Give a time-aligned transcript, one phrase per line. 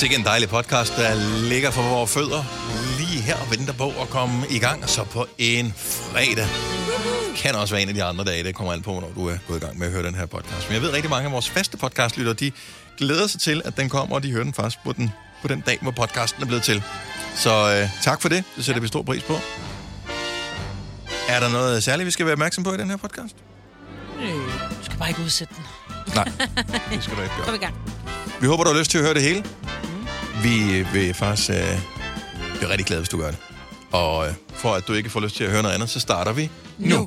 [0.00, 1.14] Sikke en dejlig podcast, der
[1.48, 2.44] ligger for vores fødder
[2.98, 4.82] lige her og venter på at komme i gang.
[4.82, 6.46] Og så på en fredag.
[7.36, 9.36] Kan også være en af de andre dage, det kommer an på, når du er
[9.48, 10.68] gået i gang med at høre den her podcast.
[10.68, 12.52] Men jeg ved rigtig mange af vores faste podcastlyttere, de
[12.98, 15.10] glæder sig til, at den kommer, og de hører den først på den,
[15.42, 16.82] på den dag, hvor podcasten er blevet til.
[17.34, 18.44] Så øh, tak for det.
[18.56, 19.38] Det sætter vi stor pris på.
[21.28, 23.36] Er der noget særligt, vi skal være opmærksom på i den her podcast?
[24.22, 24.28] Øh,
[24.78, 25.64] du skal bare ikke udsætte den.
[26.14, 26.24] Nej,
[26.92, 27.54] det skal du ikke Kom gøre.
[27.56, 27.74] i gang.
[28.40, 29.44] Vi håber, du har lyst til at høre det hele.
[30.42, 31.56] Vi øh, vil faktisk øh,
[32.56, 33.38] blive rigtig glade, hvis du gør det.
[33.92, 36.32] Og øh, for at du ikke får lyst til at høre noget andet, så starter
[36.32, 36.96] vi nu.
[36.96, 37.04] nu.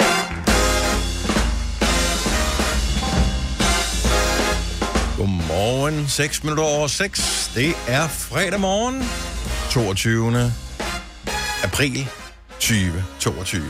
[5.17, 7.51] Godmorgen, 6 minutter over 6.
[7.55, 9.03] Det er fredag morgen,
[9.71, 10.53] 22.
[11.63, 12.07] april
[12.59, 13.63] 2022.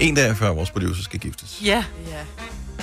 [0.00, 1.60] En dag før vores producer skal giftes.
[1.64, 1.84] Ja.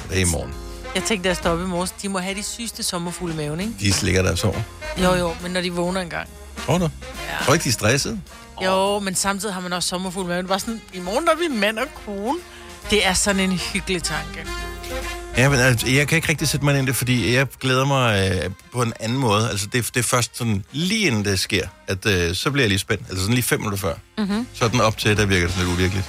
[0.09, 0.64] Det er i morgen.
[0.95, 3.37] Jeg tænkte, da jeg stod op i morges, de må have de sygeste sommerfugle i
[3.37, 3.73] maven, ikke?
[3.79, 4.61] De slikker deres over.
[5.03, 6.29] Jo, jo, men når de vågner engang.
[6.65, 6.83] Tror du?
[6.83, 7.45] Ja.
[7.45, 8.21] Tror ikke, de er stressede?
[8.63, 10.43] Jo, men samtidig har man også sommerfugle i maven.
[10.45, 12.37] Det var sådan, i morgen der er vi mand og kone.
[12.89, 14.45] Det er sådan en hyggelig tanke.
[15.37, 17.85] Ja, men altså, jeg kan ikke rigtig sætte mig ind i det, fordi jeg glæder
[17.85, 19.49] mig øh, på en anden måde.
[19.49, 22.69] Altså, det, det er først sådan, lige inden det sker, at øh, så bliver jeg
[22.69, 23.03] lige spændt.
[23.09, 23.93] Altså sådan lige fem minutter før.
[24.17, 24.47] Mm-hmm.
[24.53, 26.05] Så er den op til, der virker det sådan lidt uvirkeligt.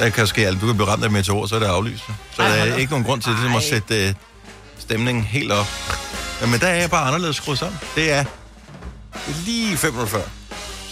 [0.00, 0.60] Der kan ske alt.
[0.60, 2.02] Du kan blive ramt af et meteor, så er det aflyst.
[2.36, 4.14] Så Ej, der er ikke nogen grund til ligesom, at sætte øh,
[4.78, 5.66] stemningen helt op.
[6.40, 7.78] Ja, men der er jeg bare anderledes skruet sammen.
[7.94, 8.24] Det er
[9.44, 10.22] lige fem minutter før.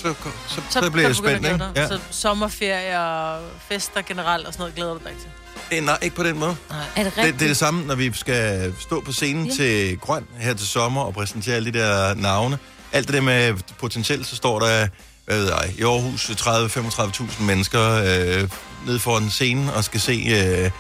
[0.03, 0.15] Så,
[0.49, 1.59] så, så, så bliver jeg spændt, ikke?
[1.75, 1.89] dig.
[1.89, 5.31] Så sommerferie og fester generelt og sådan noget, glæder du dig ikke til?
[5.71, 6.57] Det er nej, ikke på den måde.
[6.71, 7.39] Er det Det, rigtigt?
[7.39, 9.51] det er det samme, når vi skal stå på scenen ja.
[9.51, 9.57] Ja.
[9.57, 12.59] til Grøn her til sommer og præsentere alle de der navne.
[12.93, 14.89] Alt det der med potentielt, så står der
[15.27, 18.49] hvad ved jeg, i Aarhus 30-35.000 mennesker øh,
[18.89, 20.71] nede foran scenen og skal se øh,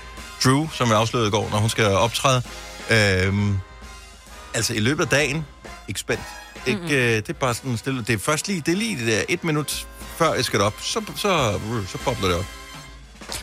[0.44, 2.42] Drew, som jeg afslørede i går, når hun skal optræde.
[2.90, 3.34] Øh,
[4.54, 5.46] altså i løbet af dagen,
[5.88, 6.22] ikke spændt.
[6.66, 6.94] Ikke, mm-hmm.
[6.94, 8.04] øh, det er bare sådan stille.
[8.04, 10.74] Det er først lige, det er lige det der et minut før jeg skal op,
[10.80, 12.44] så, så, så bobler det op.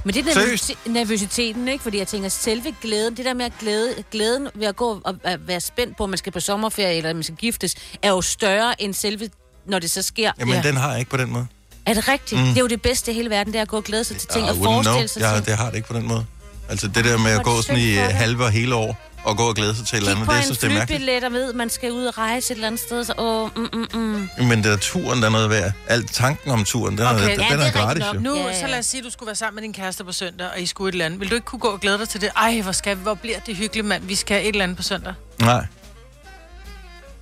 [0.03, 1.83] Men det er nervøsi- nervøsiteten, ikke?
[1.83, 5.15] Fordi jeg tænker, selve glæden, det der med at glæde, glæden ved at gå og
[5.23, 8.21] at være spændt på, om man skal på sommerferie eller man skal giftes, er jo
[8.21, 9.29] større end selve,
[9.67, 10.31] når det så sker.
[10.39, 10.61] Jamen, Ja.
[10.63, 10.67] ja.
[10.67, 11.47] den har jeg ikke på den måde.
[11.85, 12.41] Er det rigtigt?
[12.41, 12.47] Mm.
[12.47, 14.17] Det er jo det bedste i hele verden, det er at gå og glæde sig
[14.17, 15.21] til ting I og forestille sig.
[15.21, 16.25] Jeg, det har det ikke på den måde.
[16.69, 19.37] Altså det der med at er gå sådan i øh, halve og hele år, og
[19.37, 20.73] gå og glæde sig til et eller Kig andet, på det en synes det er
[20.73, 20.99] mærkeligt.
[21.01, 23.49] flybillet og ved, at man skal ud og rejse et eller andet sted, så åh,
[23.57, 23.99] mm, mm,
[24.39, 24.45] mm.
[24.47, 25.71] Men det er turen, der er noget værd.
[25.87, 28.15] Alt tanken om turen, den er, Okay, den, ja, den det er er gratis nok.
[28.15, 28.19] jo.
[28.19, 30.03] Nu, Ja, ja, så lad os sige, at du skulle være sammen med din kæreste
[30.03, 31.19] på søndag, og I skulle et eller andet.
[31.19, 32.29] Vil du ikke kunne gå og glæde dig til det?
[32.37, 34.03] Ej, hvor, skal hvor bliver det hyggeligt, mand.
[34.03, 35.13] Vi skal et eller andet på søndag.
[35.39, 35.65] Nej.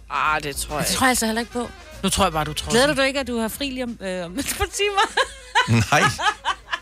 [0.09, 1.69] Ah, det tror Det tror jeg altså heller ikke på.
[2.03, 2.71] Nu tror jeg bare, du tror.
[2.71, 5.05] Glæder du dig ikke, at du har fri lige om, øh, om et par timer?
[5.91, 6.03] Nej.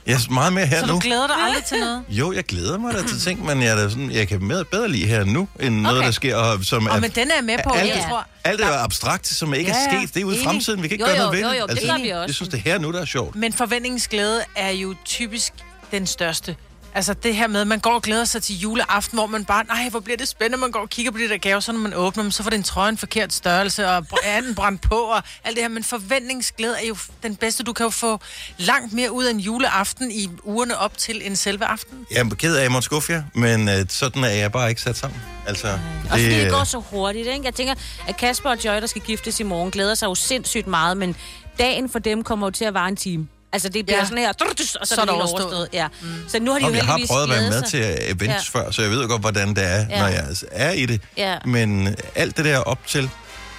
[0.05, 0.93] Jeg er meget mere her Så nu.
[0.93, 2.03] du glæder dig aldrig til noget?
[2.09, 4.65] Jo, jeg glæder mig da til ting, men jeg, er da sådan, jeg kan med,
[4.65, 5.93] bedre lide her nu, end okay.
[5.93, 6.99] noget, der sker, og som Og er...
[6.99, 8.09] men den er jeg med på, alt, jeg ja.
[8.09, 8.25] tror.
[8.43, 10.13] alt det er abstrakt, som ikke Ja, er sket.
[10.13, 10.83] Det er ude i fremtiden.
[10.83, 11.59] Vi kan ikke Jo, gøre jo, noget ved jo, det.
[11.59, 12.25] jo, det Altså, gør vi også.
[12.27, 13.35] Jeg synes, det er her nu, der er sjovt.
[13.35, 15.53] Men forventningens glæde er jo typisk
[15.91, 16.55] den største.
[16.95, 19.63] Altså det her med, at man går og glæder sig til juleaften, hvor man bare,
[19.63, 21.79] nej, hvor bliver det spændende, man går og kigger på de der gaver, så når
[21.79, 25.23] man åbner dem, så får den trøje en forkert størrelse, og anden brændt på, og
[25.43, 25.69] alt det her.
[25.69, 27.63] Men forventningsglæde er jo den bedste.
[27.63, 28.19] Du kan jo få
[28.57, 31.97] langt mere ud af en juleaften i ugerne op til en selve aften.
[32.11, 34.69] Jeg er ked af, at jeg måtte skuffe jer, men øh, sådan er jeg bare
[34.69, 35.21] ikke sat sammen.
[35.47, 37.45] Altså, Og fordi det øh, går så hurtigt, ikke?
[37.45, 37.73] Jeg tænker,
[38.07, 41.15] at Kasper og Joy, der skal giftes i morgen, glæder sig jo sindssygt meget, men
[41.59, 43.27] dagen for dem kommer jo til at vare en time.
[43.53, 44.03] Altså, det bliver Ja.
[44.05, 45.43] sådan her, og så, Så er det det overstået.
[45.43, 45.69] overstået.
[45.73, 45.87] Ja.
[46.01, 46.07] Mm.
[46.27, 47.69] Så nu har de Om jo jeg har prøvet at være med sig.
[47.69, 48.59] til events ja.
[48.59, 49.99] Før, så jeg ved godt, hvordan det er, ja.
[49.99, 51.01] Når jeg er i det.
[51.17, 51.37] Ja.
[51.45, 53.09] Men alt det der op til,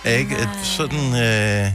[0.05, 0.99] er ikke et sådan...
[0.99, 1.73] Øh, altså,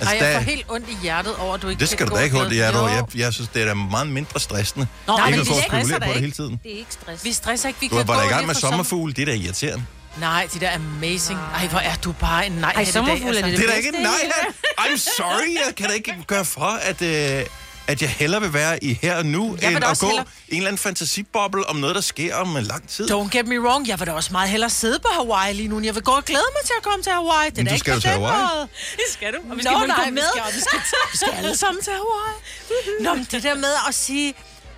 [0.00, 1.96] Altså, Ej, jeg får der, helt ondt i hjertet over, at du ikke det kan
[1.98, 2.90] skal du da ikke holde i hjertet over.
[2.90, 4.86] Jeg, jeg synes, det er da meget mindre stressende.
[5.06, 6.20] Nå, Nej, ikke men at vi stresser på det ikke.
[6.20, 6.60] hele tiden.
[6.62, 7.24] Det er ikke stress.
[7.24, 9.26] Vi stresser ikke, vi Du kan var da i lige gang med sommerfugle, det er
[9.26, 9.84] da irriterende.
[10.20, 11.38] Nej, de der er amazing.
[11.54, 12.92] Ej, hvor er du bare en nej Ej, i dag.
[12.92, 14.30] sommerfugle er det Det er da ikke en nej.
[14.78, 17.44] I'm sorry, jeg kan da ikke gøre for, at, øh,
[17.90, 20.52] at jeg hellere vil være i her og nu, Jeg end at gå hellere- i
[20.52, 23.10] en eller anden fantasiboble om noget, der sker om en lang tid.
[23.10, 25.80] Don't get me wrong, jeg vil da også meget hellere sidde på Hawaii lige nu.
[25.80, 27.50] Jeg vil gå og glæde mig til at komme til Hawaii.
[27.50, 28.42] Det er Men du ikke skal jo til Hawaii.
[28.54, 28.68] måde.
[28.92, 29.38] Det skal du.
[29.50, 30.22] Og vi skal Nå, nej, gå vi med.
[30.34, 30.78] skal, vi, skal,
[31.12, 32.34] vi skal alle sammen til Hawaii.
[33.00, 34.34] Nå, men det der med at sige,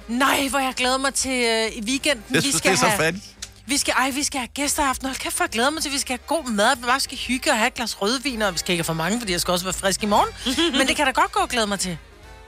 [0.09, 2.25] nej, hvor jeg glæder mig til øh, i weekenden.
[2.31, 3.25] Jeg vi synes, skal det er så have, fattigt.
[3.67, 5.07] Vi skal, ej, vi skal have gæsteraften.
[5.07, 6.77] Hold kæft, jeg glæder mig til, at vi skal have god mad.
[6.77, 8.93] Vi bare skal hygge og have et glas rødvin, og vi skal ikke have for
[8.93, 10.29] mange, fordi jeg skal også være frisk i morgen.
[10.79, 11.99] Men det kan da godt gå og glæde mig til.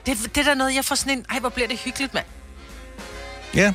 [0.07, 2.27] Det, det er da noget, jeg får sådan en, ej, hvor bliver det hyggeligt, mand.
[3.55, 3.73] Ja,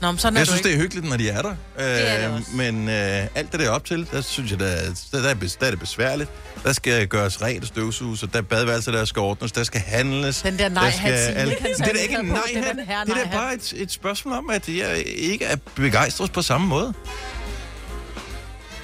[0.00, 0.68] Nå, men sådan er jeg synes, ikke.
[0.68, 1.56] det er hyggeligt, når de er der.
[1.76, 2.50] er det Øh, også.
[2.54, 4.82] Men øh, alt det der op til, der synes jeg, der, er-
[5.12, 6.30] der, der, er, der er det besværligt.
[6.64, 9.80] Der skal gøres rent og støvsuges, og der er badeværelser, der skal ordnes, der skal
[9.80, 10.42] handles.
[10.42, 12.86] Den der der nej-hat, skal kan Det er da ikke en nej Det er den
[12.86, 16.66] her Det er bare et, et spørgsmål om, at jeg ikke er begejstret på samme
[16.66, 16.94] måde.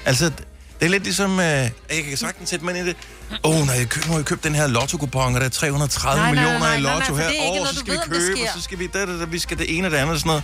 [0.05, 0.25] Altså,
[0.79, 1.71] Det er lidt ligesom, øh, jeg
[2.09, 2.97] kan sagtens sætte mig ind i det.
[3.43, 5.49] Åh, oh, når jeg køb, nu har jeg købt den her lotto-kupon, og der er
[5.49, 7.49] 330 Nej, nej, nej, millioner i nej, nej, lotto for det er her.
[7.49, 9.57] Åh, noget, så skal vi købe, og så skal vi, da, da, da, vi skal
[9.57, 10.43] det ene og det andet og sådan noget.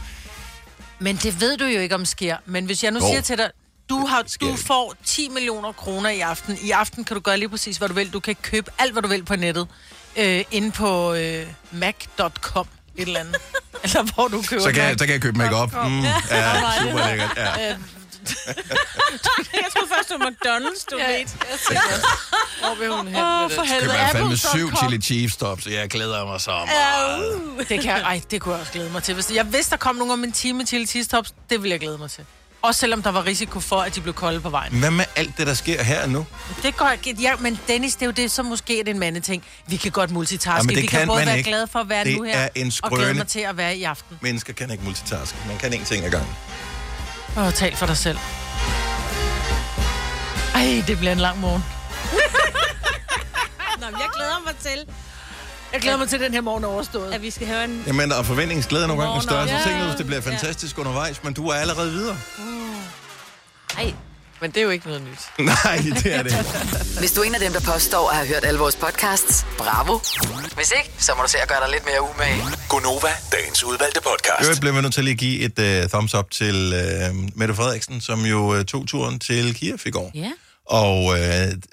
[1.00, 2.38] Men det ved du jo ikke, om sker.
[2.46, 3.08] Men hvis jeg nu Jo.
[3.08, 3.50] siger til dig,
[3.90, 6.58] du, har, du får 10 millioner kroner i aften.
[6.62, 8.14] I aften kan du gøre lige præcis, hvad du vil.
[8.14, 9.68] Du kan købe alt, hvad du vil på nettet.
[10.18, 13.36] Øh, inde på øh, mac.com et eller andet.
[13.84, 15.74] eller hvor du køber Så kan, jeg, så kan jeg købe makeup.
[15.74, 17.34] Mm, ja, super lækkert.
[17.38, 17.76] Ja.
[19.54, 21.08] Jeg troede først, det var McDonald's, du Ja.
[21.08, 21.14] ved.
[21.18, 22.08] Jeg tænkte også,
[22.62, 23.72] hvor vil hun hen med for det?
[23.72, 23.94] Helvede.
[24.00, 27.70] jeg fandme syv chili cheese tops, så jeg glæder mig så meget.
[27.70, 29.14] Det kan jeg, ej, det kunne jeg også glæde mig til.
[29.14, 31.80] Hvis jeg vidste, der kom nogen om en time til cheese tops, det ville jeg
[31.80, 32.26] glæde mig til.
[32.62, 34.80] Også selvom der var risiko for, at de blev kolde på vejen.
[34.80, 36.26] Hvad med alt det, der sker her nu?
[36.64, 37.22] Det går ikke.
[37.22, 39.44] Ja, men Dennis, det er jo det, som måske er det en mandeting.
[39.68, 40.68] Vi kan godt multitaske.
[40.68, 41.50] Det vi kan kan både være ikke.
[41.50, 43.76] glade for at være Det nu her, er en og glæde mig til at være
[43.78, 44.18] i aften.
[44.22, 45.38] Mennesker kan ikke multitaske.
[45.48, 46.36] Man kan én ting ad gangen.
[47.38, 48.18] Åh, tal for dig selv.
[50.56, 51.64] Ej, det bliver en lang morgen.
[53.80, 54.86] Nå, men jeg glæder mig til,
[55.74, 57.14] Jeg glæder mig til, at den her morgen er overstået.
[57.14, 57.84] at vi skal høre en...
[57.88, 59.48] Jamen, og forventningsglæde er nogle gange større.
[59.48, 59.62] Så ja.
[59.64, 62.18] tænk nu, hvis det bliver fantastisk undervejs, men du er allerede videre.
[62.40, 62.44] Ej,
[64.42, 65.22] Men det er jo ikke noget nyt.
[65.66, 67.00] Nej, det er det ikke.
[67.00, 70.00] Hvis du er en af dem, der påstår at have hørt alle vores podcasts, bravo.
[70.56, 72.44] Hvis ikke, så må du se at gøre dig lidt mere umage.
[72.70, 74.44] Gonova, dagens udvalgte podcast.
[74.44, 76.74] øvrigt bliver vi nødt til lige at give et uh, thumbs up til
[77.10, 80.12] uh, Mette Frederiksen, som jo uh, tog turen til Kiev i går.
[80.16, 80.32] ja.
[80.66, 81.18] Og uh,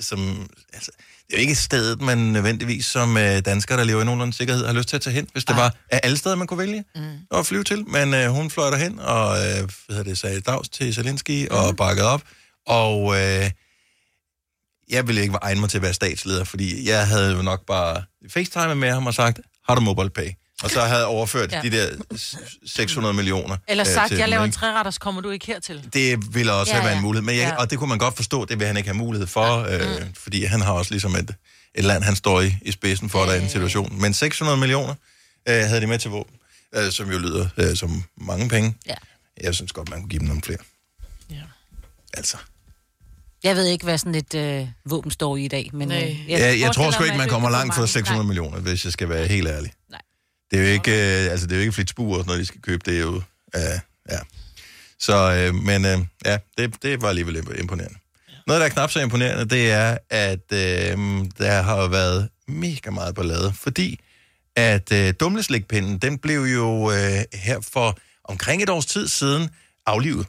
[0.01, 0.91] som, altså,
[1.27, 4.67] det er jo ikke stedet, man nødvendigvis som uh, dansker, der lever i nogenlunde sikkerhed,
[4.67, 6.85] har lyst til at tage hen, hvis det var af alle steder, man kunne vælge
[6.95, 7.39] mm.
[7.39, 7.85] at flyve til.
[7.89, 11.57] Men uh, hun fløj derhen og uh, hvad hedder det, sagde dags til Zelensky mm.
[11.57, 12.23] og bakkede op.
[12.67, 13.17] Og uh,
[14.89, 18.03] jeg ville ikke egne mig til at være statsleder, fordi jeg havde jo nok bare
[18.31, 20.31] facetime med ham og sagt, har du mobile pay?
[20.63, 21.57] Og så havde jeg overført ja.
[21.65, 21.71] Ja.
[21.71, 22.37] de der s-
[22.67, 23.57] 600 millioner.
[23.69, 25.89] Eller øh, sagt, til jeg laver en træretters, kommer du ikke hertil?
[25.93, 26.99] Det ville også Ja, have været ja.
[26.99, 27.57] en mulighed, men jeg, Ja.
[27.57, 30.45] og det kunne man godt forstå, det vil han ikke have mulighed for, øh, fordi
[30.45, 31.35] han har også ligesom et,
[31.75, 34.01] et land, han står i, i spidsen for, der er en situation.
[34.01, 34.95] Men 600 millioner
[35.49, 36.37] øh, havde de med til våben,
[36.75, 38.75] øh, som jo lyder øh, som mange penge.
[38.87, 38.95] Ja.
[39.41, 40.59] Jeg synes godt, man kunne give dem nogle flere.
[41.31, 41.43] Ja.
[42.15, 42.37] Altså.
[43.47, 45.93] Jeg ved ikke, hvad sådan et øh, våben står i i dag, men...
[45.93, 47.89] Øh, Jeg, jeg, jeg tror sgu ikke, man kommer er langt for mange.
[47.93, 48.27] 600 Nej.
[48.27, 49.73] millioner, hvis jeg skal være helt ærlig.
[49.91, 50.01] Nej.
[50.51, 50.91] Det er jo ikke,
[51.25, 53.23] øh, altså, det er jo ikke flitsbuer, når de skal købe det jo.
[53.57, 53.63] Øh,
[54.11, 54.19] ja.
[55.01, 57.99] Så, øh, men øh, ja, det, det var alligevel imp- imponerende.
[58.47, 60.99] Noget, der er knap så imponerende, det er, at øh,
[61.39, 64.01] der har været mega meget ballade, fordi
[64.57, 69.51] at øh, dumleslikpinden, den blev jo øh, her for omkring et års tid siden
[69.87, 70.27] aflivet.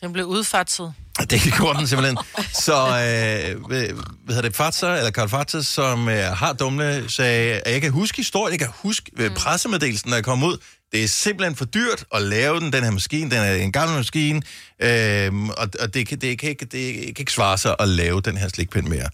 [0.00, 0.94] Den blev udfatset.
[1.30, 2.18] Det gjorde den simpelthen.
[2.52, 3.88] Så, øh, hvad,
[4.28, 8.16] hedder det, Fatser, eller Karl Fatser, som øh, har dumle, sagde, at jeg kan huske
[8.16, 9.34] historien, jeg kan huske mm.
[9.34, 10.56] pressemeddelelsen, der kom ud.
[10.92, 13.30] Det er simpelthen for dyrt at lave den, den her maskine.
[13.30, 14.42] Den er en gammel maskine,
[14.82, 18.20] øh, og, og det, kan, det, kan ikke, det kan ikke svare sig at lave
[18.20, 19.08] den her slikpind mere.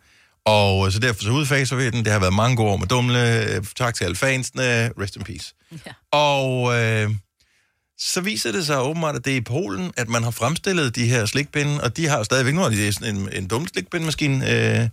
[0.47, 2.05] Og øh, så derfor så udfaser vi den.
[2.05, 3.55] Det har været mange gode år med dumle.
[3.55, 4.91] Øh, Tak til alle fansene.
[5.01, 5.55] Rest in peace.
[5.87, 5.93] Ja.
[6.19, 7.11] Og øh,
[8.07, 11.07] så viser det sig åbenbart, at det er i Polen, at man har fremstillet de
[11.07, 14.89] her slikpinde, og de har jo stadigvæk nu, sådan en, en dum slikpindemaskine øh,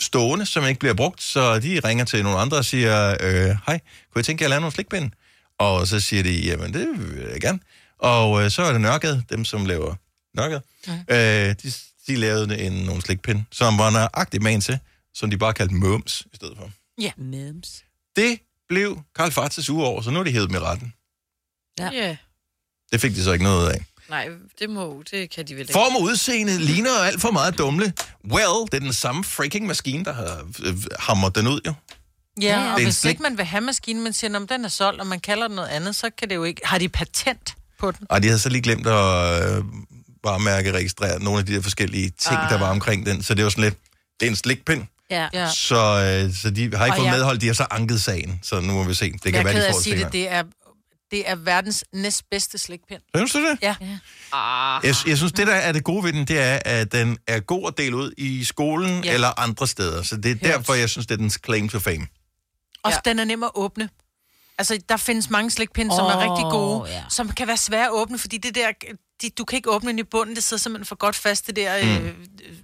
[0.00, 3.80] stående, som ikke bliver brugt, så de ringer til nogle andre og siger, øh, hej,
[4.12, 5.10] kunne I tænke jer at lave nogle slikpinde?
[5.58, 7.58] Og så siger de, jamen det vil jeg gerne.
[7.98, 9.94] Og øh, så er det Nørgade, dem som laver
[10.36, 10.92] Nørgade, mm.
[10.92, 11.72] øh, de,
[12.06, 14.78] de lavede en, nogle slikpinde, som var nøjagtigt man til,
[15.14, 16.70] som de bare kaldte mums i stedet for.
[17.16, 17.84] Mems.
[18.16, 18.38] Det
[18.68, 20.94] blev Karl Fatzes uge over, så nu er de hævet med retten.
[21.78, 21.90] Ja.
[21.92, 22.06] Ja.
[22.06, 22.16] Yeah.
[22.92, 23.84] Det fik de så ikke noget af.
[24.10, 25.72] Nej, det må, det kan de vel ikke.
[25.72, 27.92] Form og udseende ligner alt for meget dumle.
[28.30, 31.72] Well, det er den samme freaking maskine, der har øh, hamret den ud, jo.
[32.42, 32.72] Ja, ja.
[32.74, 35.06] og hvis slik- ikke man vil have maskinen, man siger, om den er solgt, og
[35.06, 36.60] man kalder den noget andet, så kan det jo ikke...
[36.64, 38.06] Har de patent på den?
[38.10, 39.64] Og de havde så lige glemt at øh,
[40.22, 42.50] bare mærke registrere nogle af de der forskellige ting, ah.
[42.50, 43.22] der var omkring den.
[43.22, 43.74] Så det var sådan lidt,
[44.20, 44.84] det er en slikpind.
[45.10, 45.28] Ja.
[45.34, 45.50] Ja.
[45.50, 45.76] Så,
[46.26, 48.40] øh, så de har ikke Og fået jeg- medhold, de har så anket sagen.
[48.42, 49.12] Så nu må vi se.
[49.12, 50.12] Det kan Jeg være, de får at det sige det, senere.
[50.12, 50.42] det er,
[51.12, 53.02] det er verdens næstbedste slikpind.
[53.16, 53.58] Synes du det?
[53.62, 53.74] Ja.
[54.32, 57.18] Ah, Jeg, jeg synes, det der er det gode ved den, det er, at den
[57.26, 59.08] er god at dele ud i skolen ja.
[59.08, 59.14] Ja.
[59.14, 60.02] eller andre steder.
[60.02, 60.42] Så det er Hørt.
[60.42, 62.06] derfor, jeg synes, det er dens claim to fame.
[62.82, 62.96] Og Ja.
[63.06, 63.10] ja.
[63.10, 63.88] den er nem at åbne.
[64.58, 66.94] Altså, der findes mange slikpinde, som er rigtig gode, ja.
[66.96, 67.02] ja.
[67.10, 68.68] som kan være svære at åbne, fordi det der,
[69.22, 71.56] de, du kan ikke åbne den i bunden, det sidder simpelthen for godt fast, det
[71.56, 72.06] der mm.
[72.06, 72.12] øh,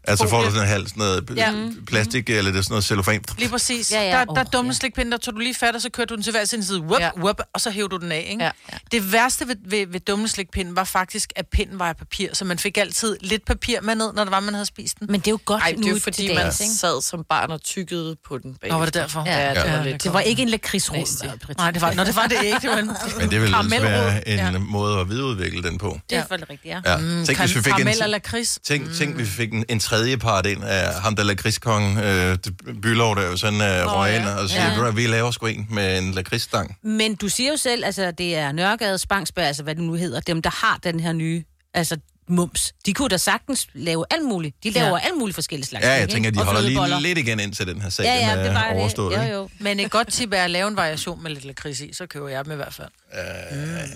[0.05, 1.51] Altså får du sådan en halv sådan noget Ja.
[1.51, 1.69] ja.
[1.87, 3.25] plastik, eller det er sådan noget cellofan.
[3.39, 3.93] Lige præcis.
[3.93, 4.11] Ja, Ja.
[4.19, 4.75] Der, der Åh, er dumme ja.
[4.75, 6.81] slikpinde, der tog du lige fat, og så kørte du den til hver sin side,
[6.81, 7.11] whoop, Ja.
[7.17, 8.27] whoop, og så hævde du den af.
[8.31, 8.45] Ikke?
[8.45, 8.51] Ja.
[8.73, 8.79] Ja.
[8.93, 12.45] Det værste ved, ved, ved dumme slikpinden var faktisk, at pinden var af papir, så
[12.45, 15.07] man fik altid lidt papir med ned, når det var, man havde spist den.
[15.11, 16.53] Men det er jo godt Ej, det er jo nu fordi, man ikke?
[16.75, 18.71] sad som barn og tykkede på den bag.
[18.71, 19.23] Nå, var det derfor?
[19.27, 19.55] Ja, Ja.
[19.55, 19.83] det var Ja.
[19.91, 20.03] lidt.
[20.05, 21.25] Det var ikke en lakridsrod.
[21.59, 22.59] Nej, det var, nå, det var det ikke.
[22.63, 23.91] Det var en Men det vil ellers karamelrod.
[23.91, 24.39] være en.
[24.39, 24.59] Ja.
[24.59, 25.99] måde at videreudvikle den på.
[26.11, 26.81] Det er Det rigtigt, ja.
[26.93, 26.97] Ja.
[26.97, 28.59] Mm, tænk, hvis vi fik en, eller kris.
[28.65, 32.39] tænk, tænk, hvis vi fik en, en tredje part ind af ham, der lakridskongen, øh,
[32.45, 34.91] det- Bylov, der jo sådan øh, røg ind og siger, Ja.
[34.91, 36.77] vi laver sgu en med en lakridsstang.
[36.83, 40.21] Men du siger jo selv, altså det er Nørregade, Spangsberg, altså hvad det nu hedder,
[40.21, 41.97] dem der har den her nye, altså
[42.31, 42.73] mums.
[42.87, 44.57] De kunne da sagtens lave alt muligt.
[44.65, 44.99] De laver Ja.
[45.05, 47.67] alt muligt forskellige slags Ja, jeg tænker, de Og holder lige lidt igen ind til
[47.67, 49.19] den her sag, Ja, ja, den det er overstået.
[49.19, 49.29] det.
[49.29, 49.49] Jo, jo.
[49.61, 52.29] Men et godt tip er at lave en variation med lidt lakrids i, så køber
[52.29, 52.89] jeg dem i hvert fald.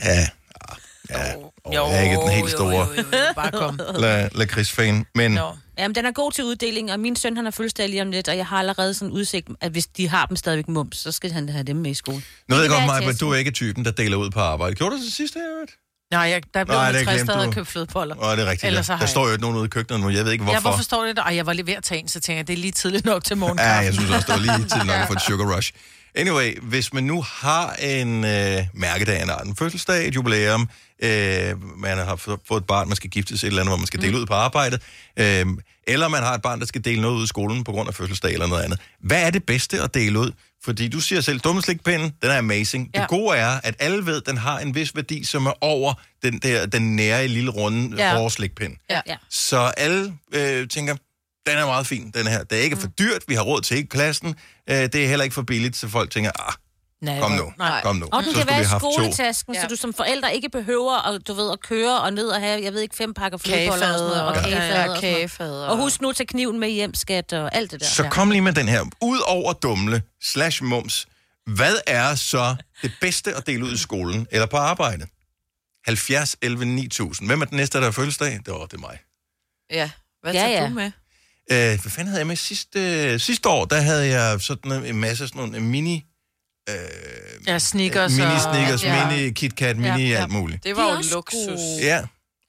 [0.04, 0.26] Ja,
[1.18, 1.32] ja.
[1.76, 3.32] Jo, jeg er ikke den helt store Jo, jo, jo, jo.
[3.36, 3.80] Bare kom.
[4.04, 5.52] la- lakridsfan, men Nå.
[5.78, 8.28] Jamen, den er god til uddeling, og min søn, han har fødselsdag lige om lidt,
[8.28, 11.30] og jeg har allerede sådan udsigt, at hvis de har dem stadigvæk mums, så skal
[11.32, 12.22] han have dem med i skole.
[12.48, 14.74] nu ved jeg godt, Maja, at du er ikke typen, der deler ud på arbejde.
[14.74, 15.72] Gjorde du det sidste, jeg hørte?
[16.12, 17.52] Nej, jeg, der blev Nej, en det 60, glemte der havde du.
[17.54, 18.24] købt flødeboller.
[18.24, 18.64] Åh, det er rigtigt.
[18.64, 18.92] Ellers ja.
[18.94, 20.08] Der jeg står jo ikke nogen ude i køkkenet nu.
[20.10, 20.56] Jeg ved ikke, hvorfor.
[20.56, 21.22] Ja, hvorfor står det der?
[21.22, 23.04] Ej, jeg var lige ved at tage en, så tænker jeg, det er lige tidligt
[23.04, 23.84] nok til Ja, morgenkaffe.
[23.84, 25.72] jeg synes også, det var lige tid nok få et sugar rush.
[26.14, 30.68] Anyway, hvis man nu har en øh, mærkedag, en en fødselsdag, et jubilæum,
[31.02, 34.02] øh, man har fået et barn, man skal giftes et eller andet, hvor man skal
[34.02, 34.82] dele ud på arbejdet,
[35.16, 35.46] øh,
[35.86, 37.94] eller man har et barn, der skal dele noget ud i skolen på grund af
[37.94, 38.80] fødselsdag eller noget andet.
[39.00, 40.32] Hvad er det bedste at dele ud?
[40.64, 42.90] Fordi du siger selv, dummeslikpinden, den er amazing.
[42.94, 43.00] Ja.
[43.00, 45.94] Det gode er, at alle ved, at den har en vis værdi, som er over
[46.22, 48.16] den der den nære lille runde Ja.
[48.16, 48.76] hårde slikpind.
[48.90, 49.00] Ja.
[49.06, 49.16] Ja.
[49.30, 50.94] Så alle øh, tænker,
[51.46, 52.44] den er meget fin, den her.
[52.44, 54.34] Det er ikke for dyrt, vi har råd til hele klassen.
[54.70, 56.52] Øh, det er heller ikke for billigt, så folk tænker, ah,
[57.02, 57.82] Nej, kom nu, Nej.
[57.82, 58.06] kom nu.
[58.12, 58.78] Og den så kan være i to.
[58.78, 59.60] skoletasken, Ja.
[59.60, 62.62] så du som forældre ikke behøver at, du ved, at køre og ned og have,
[62.64, 64.50] jeg ved ikke, fem pakker flødeboller og sådan noget, og
[65.02, 65.66] ja, og.
[65.66, 67.86] Og husk nu at tage kniven med hjem, skat, og alt det der.
[67.86, 68.84] Så kom lige med den her.
[69.02, 71.06] Udover dumle slash mums,
[71.46, 75.06] hvad er så det bedste at dele ud i skolen eller på arbejde?
[75.86, 77.28] 70, 11, 9000.
[77.28, 78.32] Hvem er den næste, der har fødselsdag?
[78.32, 78.98] Det var det er mig.
[79.70, 79.90] Ja,
[80.22, 80.68] hvad Ja, tager ja.
[80.68, 80.90] du med?
[81.50, 83.64] Øh, hvad fanden havde jeg med sidste, sidste år?
[83.64, 86.04] Der havde jeg sådan en masse sådan nogle mini...
[86.70, 86.76] Øh,
[87.46, 88.40] Ja, sneakers mini og...
[88.40, 89.08] sneakers, ja.
[89.10, 90.22] mini KitKat, mini Ja, ja, ja.
[90.22, 90.64] alt muligt.
[90.64, 91.60] Det var De jo luksus.
[91.82, 91.98] Ja,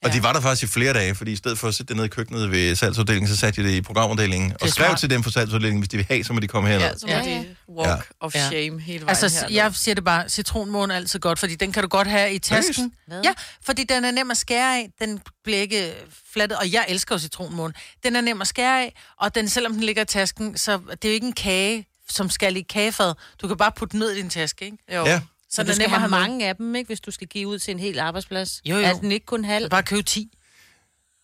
[0.02, 0.16] og Ja.
[0.16, 2.04] de var der faktisk i flere dage, fordi i stedet for at sætte det ned
[2.04, 4.98] i køkkenet ved salgsafdelingen, så satte jeg det i programafdelingen og skrev smart.
[4.98, 6.84] til dem på salgsafdelingen, hvis de vil have, så må de komme herned.
[6.86, 7.38] Ja, så var Ja.
[7.38, 7.96] det walk Ja.
[8.20, 8.40] of Ja.
[8.48, 9.54] shame hele vejen Altså, herned.
[9.54, 12.38] jeg siger det bare, citronmåne er altid godt, fordi den kan du godt have i
[12.38, 12.92] tasken.
[13.24, 13.32] Ja,
[13.64, 15.92] fordi den er nem at skære af, den bliver ikke
[16.32, 17.74] flattet, og jeg elsker jo citronmåne.
[18.04, 21.04] Den er nem at skære af, og den, selvom den ligger i tasken, så det
[21.04, 23.14] er jo ikke en kage, som skal i kagefad.
[23.42, 24.78] Du kan bare putte den ned i din taske, ikke?
[24.94, 25.04] Jo.
[25.06, 25.20] Ja,
[25.50, 27.70] Så du er skal have mange af dem, ikke, hvis du skal give ud til
[27.72, 28.60] en hel arbejdsplads.
[28.64, 28.82] Jo, jo.
[28.82, 29.70] Er den ikke kun halv?
[29.70, 30.30] Bare købe 10.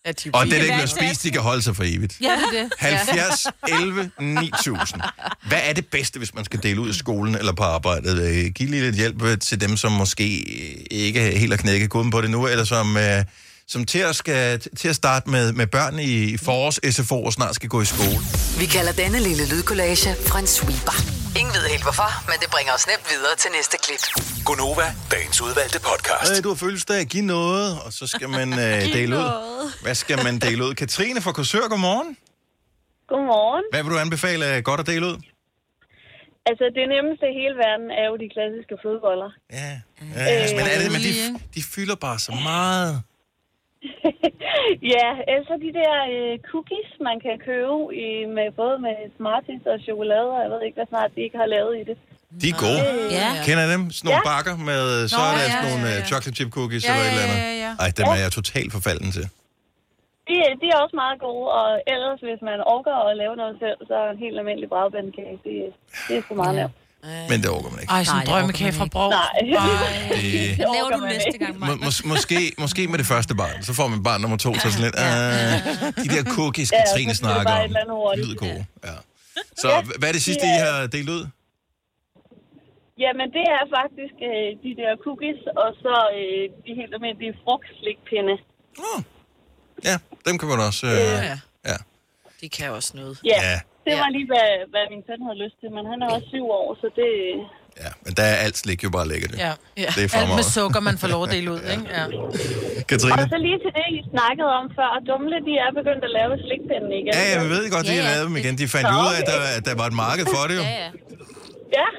[0.05, 2.17] At de og det er kan ikke i spist, de kan holde sig for evigt.
[2.21, 2.71] Ja, det er det.
[2.79, 5.01] 70, 11, 9000.
[5.47, 8.21] Hvad er det bedste, hvis man skal dele ud i skolen eller på arbejdet?
[8.45, 10.23] Øh, Giv lige lidt hjælp til dem, som måske
[10.93, 13.25] ikke helt har knækket koden på det nu, eller som, øh,
[13.73, 17.33] som til, at skal, til at starte med, med børn i i forårs SFO og
[17.37, 18.19] snart skal gå i skole.
[18.61, 20.09] Vi kalder denne lille lydkollage
[20.41, 20.97] en sweeper.
[21.39, 24.03] Ingen ved helt hvorfor, men det bringer os nemt videre til næste klip.
[24.47, 26.31] Gunova, dagens udvalgte podcast.
[26.31, 29.29] Øh, du har fødselsdag, giv noget, og så skal man øh, dele ud.
[29.85, 30.73] Hvad skal man dele ud?
[30.81, 32.09] Katrine fra Korsør, godmorgen.
[33.11, 33.65] Godmorgen.
[33.73, 35.17] Hvad vil du anbefale øh, godt at dele ud?
[36.49, 39.29] Altså, det nemmeste i hele verden er jo de klassiske flødeboller.
[39.59, 39.71] Ja,
[40.17, 41.13] ja men, er det, men de,
[41.55, 42.93] de fylder bare så meget.
[44.95, 48.07] ja, ellers så de der øh, cookies, man kan købe i,
[48.37, 51.49] med, både med Smarties og chokolade, og jeg ved ikke, hvad snart de ikke har
[51.55, 51.97] lavet i det.
[52.41, 52.79] De er gode.
[53.19, 53.29] Ja.
[53.47, 53.81] Kender dem?
[53.95, 54.29] Sådan nogle Ja.
[54.31, 56.09] bakker med, så Nå, er der ja, sådan nogle ja, ja, ja.
[56.09, 57.39] chocolate chip cookies Ja, eller et ja, eller andet.
[57.47, 57.71] ja, ja.
[57.83, 59.25] Ej, dem er jeg totalt forfalden til.
[60.27, 63.77] De, de er også meget gode, og ellers, hvis man orker at lave noget selv,
[63.89, 65.35] så er en helt almindelig brædbandekage.
[65.45, 65.55] Det,
[66.07, 66.73] det er sgu meget nemt.
[67.29, 67.91] Men det overgår man ikke.
[67.91, 69.09] Ej, sådan en det drømmekage fra Brog.
[69.09, 69.21] Nej.
[69.41, 69.67] Ej.
[70.15, 71.75] Det, Den laver du næste gang, må, Maja.
[71.85, 73.63] mås, måske, måske med det første barn.
[73.63, 75.03] Så får man barn nummer to, så sådan lidt, uh,
[76.03, 78.65] de der cookies, Ja, Katrine det snakker om, lyder gode.
[78.89, 78.95] Ja.
[79.57, 79.67] Så
[79.99, 81.23] hvad er det sidste, I har delt ud?
[83.03, 88.33] Jamen, det er faktisk øh, de der cookies, og så øh, de helt almindelige frugtslikpinde.
[88.87, 88.99] Oh.
[89.89, 89.95] Ja,
[90.27, 90.87] dem kan man også...
[90.87, 90.93] Øh,
[91.29, 91.39] Ja.
[91.71, 91.77] ja.
[92.41, 93.17] De kan også noget.
[93.25, 93.59] Ja, Ja.
[93.85, 94.15] Det var Ja.
[94.17, 96.87] lige, hvad, hvad min søn havde lyst til, men han er også syv år, så
[96.99, 97.09] det...
[97.83, 99.33] ja, men der er alt slik jo bare lækkert.
[99.45, 99.51] Ja.
[99.83, 99.89] Ja.
[99.97, 101.85] Det er Alt med sukker, man får lov at dele ud, ikke?
[101.97, 102.03] Ja.
[102.91, 103.21] Katrine?
[103.23, 106.31] Og så lige til det, I snakkede om før, Dumle, de er begyndt at lave
[106.45, 107.13] slikpinden igen.
[107.19, 108.13] Ja, jeg ved godt, de Ja, har ja.
[108.15, 108.53] lavet dem igen.
[108.61, 110.63] De fandt jo ud af, at der, at der var et marked for det jo.
[110.71, 110.89] Ja, ja.
[111.73, 111.85] Ja.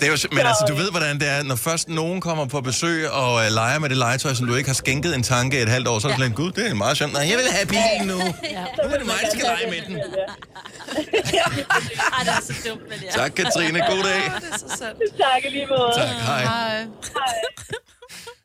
[0.00, 2.60] Det er jo, men altså, du ved, hvordan det er, når først nogen kommer på
[2.60, 5.62] besøg og uh, leger med det legetøj, som du ikke har skænket en tanke i
[5.62, 7.12] et halvt år, så er det sådan, gud, det er meget sjovt.
[7.12, 8.18] Nej, jeg vil have bilen nu.
[8.84, 9.96] Nu er det mig, der skal lege med den.
[9.96, 10.02] Ej,
[12.24, 13.10] det er så dumt, men ja.
[13.10, 13.78] Tak, Katrine.
[13.88, 14.22] God dag.
[14.40, 14.98] Det er så sandt.
[15.18, 15.92] tak i lige måde.
[15.96, 16.42] Tak, hej.
[16.42, 16.80] Ej.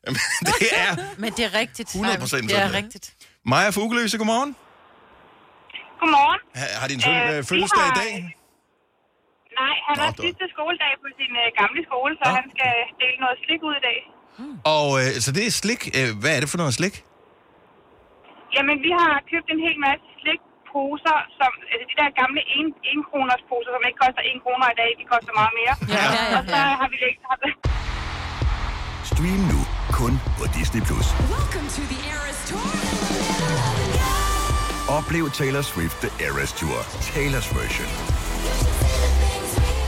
[0.07, 1.89] Jamen, det er Men det er rigtigt.
[1.89, 3.13] 100% Ej, Det er rigtigt.
[3.45, 4.55] Maja Fugløse, godmorgen.
[5.99, 6.39] Godmorgen.
[6.55, 8.35] Har, har din øh, Øh, fødselsdag i har- dag?
[9.61, 12.35] Nej, han Nå, har det var- sidste skoledag på sin øh, gamle skole, så Nå.
[12.39, 13.99] han skal dele noget slik ud i dag.
[14.75, 15.81] Og øh, så det er slik.
[15.99, 16.95] Øh, hvad er det for noget slik?
[18.55, 23.43] Jamen, vi har købt en hel masse slikposer, som, altså de der gamle 1 kroners
[23.51, 25.73] poser, som ikke koster 1 kroner i dag, de koster meget mere.
[25.95, 27.19] Ja, ja, ja, Og så har vi lægt...
[27.29, 27.37] Har,
[29.11, 29.59] Stream nu
[29.99, 30.81] kun på Disney+.
[30.89, 31.07] Plus.
[34.97, 36.77] Oplev Taylor Swift The Eras Tour,
[37.09, 37.89] Taylor's version.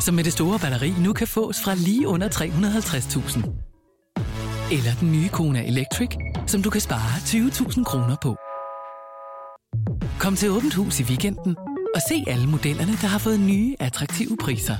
[0.00, 3.70] som med det store batteri nu kan fås fra lige under 350.000.
[4.76, 6.10] Eller den nye Kona Electric,
[6.46, 8.36] som du kan spare 20.000 kroner på.
[10.20, 11.56] Kom til Åbent Hus i weekenden
[11.94, 14.76] og se alle modellerne, der har fået nye, attraktive priser.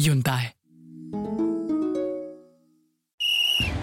[0.00, 0.44] Hyundai.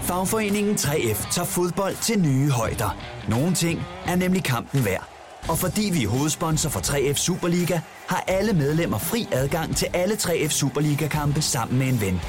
[0.01, 2.98] Fagforeningen 3F tager fodbold til nye højder.
[3.29, 5.18] Nogle ting er nemlig kampen værd.
[5.48, 10.15] Og fordi vi er hovedsponsor for 3F Superliga, har alle medlemmer fri adgang til alle
[10.15, 12.22] 3F Superliga-kampe sammen med en ven.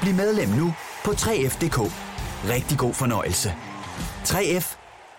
[0.00, 1.78] Bliv medlem nu på 3F.dk.
[2.48, 3.54] Rigtig god fornøjelse.
[4.24, 4.76] 3F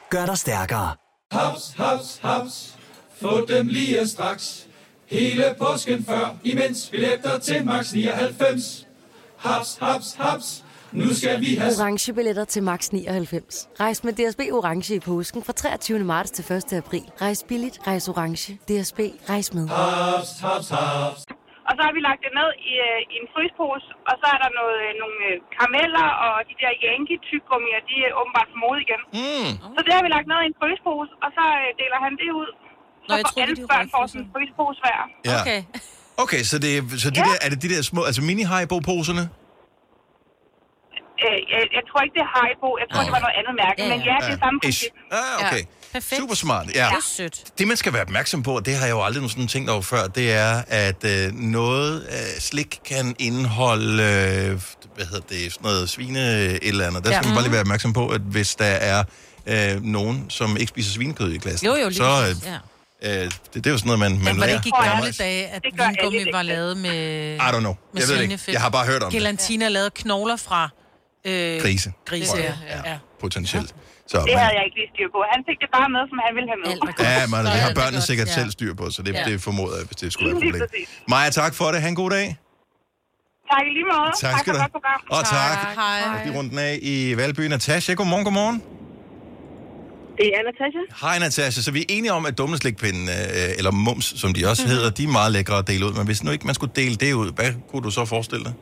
[0.10, 0.96] gør dig stærkere.
[1.32, 2.76] Haps, haps, haps.
[3.22, 4.68] Få dem lige straks.
[5.08, 8.88] Hele påsken før, imens billetter til max 99.
[9.38, 10.64] Haps, haps, haps.
[10.92, 11.72] Nu skal vi have...
[11.80, 13.70] Orange billetter til max 99.
[13.84, 16.00] Rejs med DSB Orange i påsken fra 23.
[16.14, 16.74] marts til 1.
[16.84, 17.06] april.
[17.24, 18.46] Rejs billigt, rejs orange.
[18.70, 19.00] DSB,
[19.32, 19.66] rejs med.
[19.80, 21.22] Haps, haps, haps.
[21.68, 24.40] og så har vi lagt det ned i, øh, i en frysepose, og så er
[24.44, 28.60] der noget, øh, nogle øh, karameller, og de der yankee tyggegummier, de er åbenbart for
[28.66, 29.02] mode igen.
[29.20, 29.52] Mm.
[29.76, 32.30] Så det har vi lagt ned i en frysepose, og så øh, deler han det
[32.42, 32.50] ud.
[33.06, 35.00] Så jeg for troede, alle de børn får sådan en frysepose hver.
[35.30, 35.38] Ja.
[35.42, 35.62] Okay.
[36.24, 36.72] Okay, så, det,
[37.04, 37.24] så de Ja.
[37.30, 38.44] der, er det de der små, altså mini
[38.90, 39.24] poserne
[41.26, 42.70] Øh, jeg, jeg tror ikke, det er Haribo.
[42.82, 43.78] Jeg tror, det var noget andet mærke.
[43.82, 44.14] Ja, Men ja.
[44.22, 44.92] ja, det er samme princip.
[45.12, 45.64] Ah, okay.
[45.94, 46.22] Perfekt.
[46.22, 46.66] Super smart.
[46.68, 46.72] Ja.
[46.72, 47.44] Det er sødt.
[47.58, 49.82] Det, man skal være opmærksom på, og det har jeg jo aldrig nogensinde tænkt over
[49.82, 54.62] før, det er, at øh, noget øh, slik kan indeholde, øh,
[54.96, 57.04] hvad hedder det, sådan noget svine et eller andet.
[57.06, 57.28] Der skal Ja.
[57.30, 59.04] man bare lige være opmærksom på, at hvis der er
[59.48, 62.36] øh, nogen, som ikke spiser svinekød i klassen, Jo, jo, lige så øh,
[63.04, 63.24] ja.
[63.24, 64.58] øh, det, det er jo sådan noget, man, man Men var det lærer.
[64.60, 67.76] ikke i gamle dage, at vingummi var lavet med, I don't know.
[67.94, 68.40] med Jeg ved det ikke.
[68.52, 69.18] Jeg har bare hørt om det.
[69.20, 70.70] Gelantina lavede knogler fra
[71.30, 71.90] øh, Grise.
[72.10, 72.54] Grise, ja.
[72.92, 72.98] ja.
[73.20, 73.76] Potentielt.
[74.12, 75.20] Så, Det men, havde jeg ikke lige styr på.
[75.34, 76.72] Han fik det bare med, som han ville have med.
[77.00, 78.34] Ja, man, det Ja, har er børnene sikkert ja.
[78.40, 79.24] selv styr på, så det, Ja.
[79.30, 80.86] det formoder jeg, hvis det skulle være et problem.
[81.08, 81.82] Maja, tak for det.
[81.82, 82.28] Ha' en god dag.
[83.52, 84.12] Tak i lige måde.
[84.26, 85.00] Tak skal for du program.
[85.18, 85.58] Og tak.
[85.76, 86.26] Hej.
[86.26, 87.40] Vi runden af i Valby.
[87.56, 88.58] Natasha, godmorgen, godmorgen.
[90.18, 91.06] Det er Natasha.
[91.06, 94.68] Hej Natasha, så vi er enige om, at dumleslikpinden, øh, eller mums, som de også
[94.68, 95.94] hedder, de er meget lækre at dele ud.
[95.94, 98.54] Men hvis nu ikke man skulle dele det ud, hvad kunne du så forestille dig?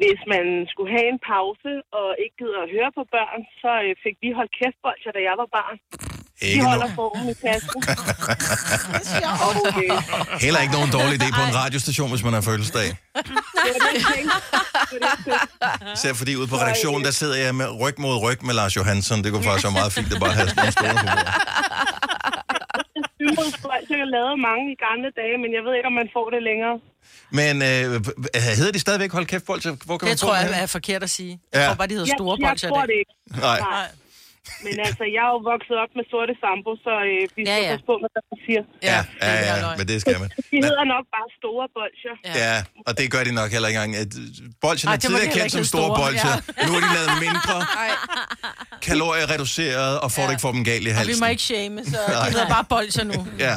[0.00, 3.92] Hvis man skulle have en pause og ikke gider at høre på børn, så øh,
[4.04, 5.76] fik vi holdt kæft bolcher, da jeg var barn.
[6.40, 7.34] De Ikke holder no- formen i
[9.46, 9.90] og, øh,
[10.44, 12.88] Heller ikke nogen dårlig idé på en radiostation, hvis man har fødselsdag.
[15.96, 19.24] Især fordi ude på redaktionen, der sidder jeg med ryg mod ryg med Lars Johansson.
[19.24, 21.00] Det kunne faktisk være meget fint at bare have sådan nogle på bordet.
[23.30, 26.42] Symbolsbolcher jeg lavede mange i gamle dage, men jeg ved ikke, om man får det
[26.50, 26.74] længere.
[27.38, 27.88] Men øh,
[28.58, 29.72] hedder de stadigvæk hold kæft bolcher?
[29.86, 31.32] Hvor kan Det man tror jeg er forkert at sige.
[31.54, 31.58] Ja.
[31.58, 33.12] Jeg tror bare, de hedder Jeg, store jeg bolcher i tror det ikke.
[33.46, 33.58] Nej.
[33.60, 33.86] Nej.
[34.66, 37.64] Men altså, jeg er jo vokset op med sorte sambo, så øh, vi Ja, skal
[37.66, 37.70] ja.
[37.72, 38.62] passe på, hvad der siger.
[38.90, 39.76] Ja, ja, det er ja, løgn.
[39.78, 40.28] men det skal man.
[40.52, 42.14] De hedder nok bare store bolcher.
[42.42, 42.54] Ja,
[42.88, 43.96] og det gør de nok heller ikke engang.
[44.04, 44.12] At
[44.64, 46.34] Bolchen Ej, er tidligere kendt som store store, bolcher.
[46.60, 46.66] ja.
[46.66, 47.56] Nu er de lavet mindre,
[48.88, 50.26] kaloriereduceret, og får ja.
[50.26, 51.14] det ikke for dem galt i Og halsen.
[51.14, 53.18] vi må ikke shame, så de hedder bare bolcher nu.
[53.38, 53.54] Ja,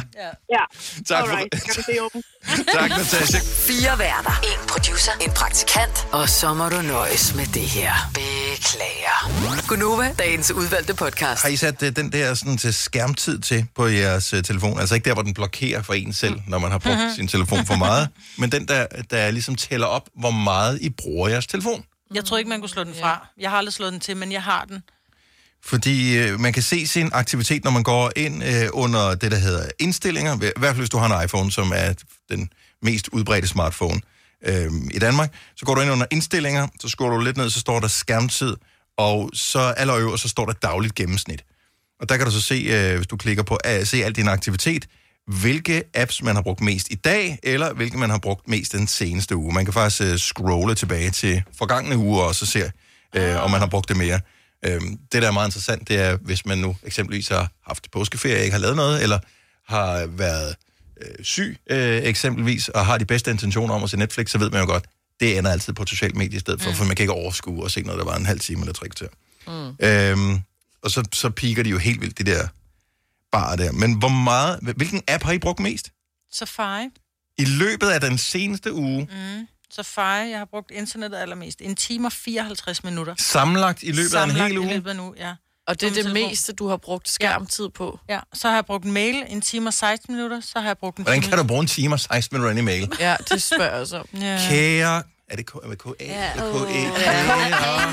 [0.56, 0.63] Ja,
[1.10, 1.54] tak for alright.
[1.54, 2.24] det.
[2.73, 3.39] Tak, Natasha.
[3.39, 4.41] Fire værter.
[4.43, 5.12] En producer.
[5.21, 6.08] En praktikant.
[6.12, 7.93] Og så må du nøjes med det her.
[8.13, 9.67] Beklager.
[9.67, 11.41] Gunova, dagens udvalgte podcast.
[11.41, 14.79] Har I sat uh, den der sådan, til skærmtid til på jeres uh, telefon?
[14.79, 17.15] Altså ikke der, hvor den blokerer for en selv, når man har brugt Mhm.
[17.15, 21.27] sin telefon for meget, men den der, der ligesom tæller op, hvor meget I bruger
[21.29, 21.86] jeres telefon.
[22.13, 23.27] Jeg tror ikke, man kunne slå den fra.
[23.39, 24.84] Jeg har aldrig slået den til, men jeg har den.
[25.65, 29.38] Fordi øh, man kan se sin aktivitet, når man går ind øh, under det, der
[29.38, 30.36] hedder indstillinger.
[30.36, 31.93] I hvert fald, hvis du har en iPhone, som er
[32.30, 32.49] den
[32.82, 34.02] mest udbredte smartphone
[34.45, 35.34] øh, i Danmark.
[35.56, 38.56] Så går du ind under indstillinger, så scroller du lidt ned, så står der skærmtid,
[38.97, 41.43] og så allerøverst, så står der dagligt gennemsnit.
[41.99, 44.28] Og der kan du så se, øh, hvis du klikker på at se al din
[44.28, 44.88] aktivitet,
[45.28, 48.88] hvilke apps man har brugt mest i dag, eller hvilke man har brugt mest den
[48.88, 49.54] seneste uge.
[49.54, 52.71] Man kan faktisk øh, scrolle tilbage til forgangne uger, og så se,
[53.15, 54.19] øh, om man har brugt det mere.
[54.65, 58.39] Øhm, det, der er meget interessant, det er, hvis man nu eksempelvis har haft påskeferie,
[58.43, 59.19] ikke har lavet noget, eller
[59.67, 60.56] har været
[61.02, 64.49] øh, syg øh, eksempelvis, og har de bedste intentioner om at se Netflix, så ved
[64.49, 64.86] man jo godt,
[65.19, 66.76] det ender altid på sociale medier i stedet for, mm.
[66.76, 68.88] for man kan ikke overskue og se noget, der var en halv time eller tre
[68.89, 69.08] kvarter.
[69.47, 69.76] Mm.
[69.80, 70.39] Øhm,
[70.84, 72.47] og så, så piker de jo helt vildt, de der
[73.32, 73.71] bar der.
[73.71, 75.91] Men hvor meget, hvilken app har I brugt mest?
[76.34, 76.89] Safari.
[77.38, 79.47] I løbet af den seneste uge, Mm.
[79.75, 81.62] Safari, jeg har brugt internettet allermest.
[81.62, 83.15] En time og 54 minutter.
[83.17, 84.69] sammenlagt i løbet Sammenlagt af en hel uge?
[84.71, 85.33] i løbet af en uge, ja.
[85.67, 86.29] Og det er det telefon.
[86.29, 87.99] meste, du har brugt skærmtid på?
[88.09, 90.77] Ja, så har jeg brugt en mail en time og 16 minutter, så har jeg
[90.77, 91.29] brugt en Hvordan time...
[91.31, 92.89] kan du bruge en time og 16 minutter ind i mail?
[92.99, 94.03] Ja, det spørger jeg så.
[94.21, 94.39] Ja.
[94.49, 95.03] Kære...
[95.27, 95.89] Er det K- er det K-A?
[96.05, 96.79] Ja, Eller K-E?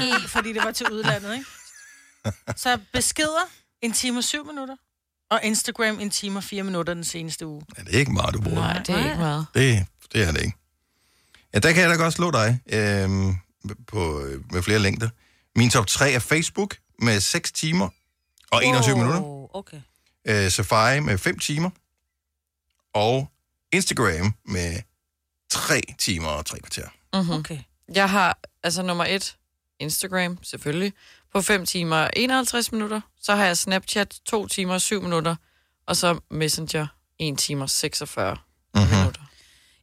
[0.07, 0.17] ja.
[0.27, 1.45] fordi det var til udlandet, ikke?
[2.57, 3.49] Så beskeder
[3.83, 4.77] en time og 7 minutter,
[5.31, 7.63] og Instagram en time og 4 minutter den seneste uge.
[7.79, 8.59] Ja, det er ikke meget, du bruger.
[8.61, 9.47] Nej, det er ikke meget.
[9.55, 10.57] Det, det er det ikke.
[11.55, 13.35] Ja, der kan jeg da godt slå dig øhm,
[13.87, 15.09] på, øh, med flere længder.
[15.57, 17.89] Min top 3 er Facebook med 6 timer
[18.51, 19.57] og 21 Wow, minutter.
[19.57, 19.81] Okay.
[20.25, 21.71] Øh, Safari med 5 timer.
[22.95, 23.31] Og
[23.73, 24.83] Instagram med
[25.51, 26.89] 3 timer og 3 kvarter.
[27.15, 27.31] Mm-hmm.
[27.31, 27.59] Okay.
[27.95, 29.37] Jeg har, altså nummer et,
[29.81, 30.93] Instagram, selvfølgelig,
[31.33, 33.01] på 5 timer og 51 minutter.
[33.23, 35.37] Så har jeg Snapchat, 2 timer og 7 minutter.
[35.87, 36.87] Og så Messenger,
[37.19, 38.37] 1 timer og 46
[38.75, 38.91] mm-hmm.
[38.91, 39.10] minutter.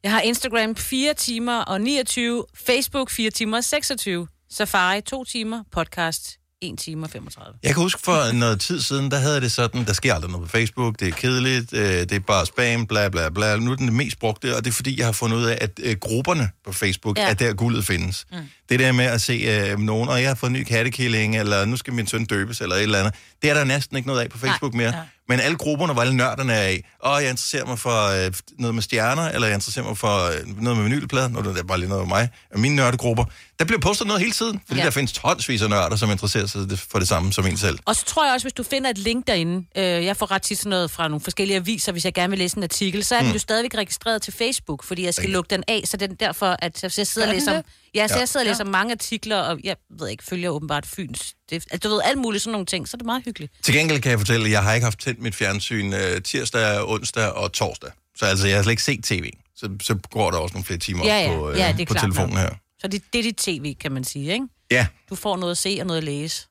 [0.02, 5.62] Jeg har Instagram 4 timer og 29, Facebook 4 timer og 26, Safari 2 timer,
[5.72, 7.58] podcast 1 time og 35.
[7.62, 10.46] Jeg kan huske for noget tid siden, der havde det sådan, der sker aldrig noget
[10.46, 13.56] på Facebook, det er kedeligt, øh, det er bare spam, bla bla bla.
[13.56, 15.58] Nu er den det mest brugte, og det er fordi, jeg har fundet ud af,
[15.60, 17.28] at øh, grupperne på Facebook Ja.
[17.30, 18.26] er der guldet findes.
[18.32, 18.36] Mm.
[18.68, 21.64] Det der med at se øh, nogen, og jeg har fået en ny kattekilling, eller
[21.64, 23.14] nu skal min søn døbes, eller et eller andet.
[23.42, 24.84] Det er der næsten ikke noget af på Facebook Nej.
[24.84, 24.96] mere.
[24.96, 25.02] Ja.
[25.30, 28.74] Men alle grupperne, hvor alle nørderne er af, og jeg interesserer mig for øh, noget
[28.74, 31.78] med stjerner, eller jeg interesserer mig for øh, noget med vinylplader, nu er det bare
[31.78, 33.24] lige noget med mig, og mine nørdegrupper.
[33.58, 34.84] Der bliver postet noget hele tiden, fordi Ja.
[34.86, 37.78] der findes tonsvis af nørder, som interesserer sig for det samme som en selv.
[37.84, 40.42] Og så tror jeg også, hvis du finder et link derinde, øh, jeg får ret
[40.42, 43.14] tit sådan noget fra nogle forskellige aviser, hvis jeg gerne vil læse en artikel, så
[43.14, 43.32] er den Mm.
[43.32, 45.32] jo stadigvæk registreret til Facebook, fordi jeg skal Rigtigt.
[45.32, 47.64] lukke den af, så er derfor, at så jeg sidder og den læser, det?
[47.94, 48.18] Ja, så Ja.
[48.20, 51.34] jeg sidder og læser mange artikler, og jeg ved ikke, følger åbenbart Fyns.
[51.50, 53.52] Det, altså, du ved, alt muligt sådan nogle ting, så er det meget hyggeligt.
[53.62, 56.88] Til gengæld kan jeg fortælle, at jeg har ikke haft tændt mit fjernsyn øh, tirsdag,
[56.88, 57.90] onsdag og torsdag.
[58.16, 59.30] Så altså, jeg har slet ikke set tv.
[59.56, 61.86] Så, så går der også nogle flere timer Ja, ja, på, øh, ja, det er
[61.86, 62.42] på klart telefonen nok.
[62.42, 62.50] her.
[62.80, 64.46] Så det, det er dit tv, kan man sige, ikke?
[64.70, 66.46] Ja, Du får noget at se og noget at læse.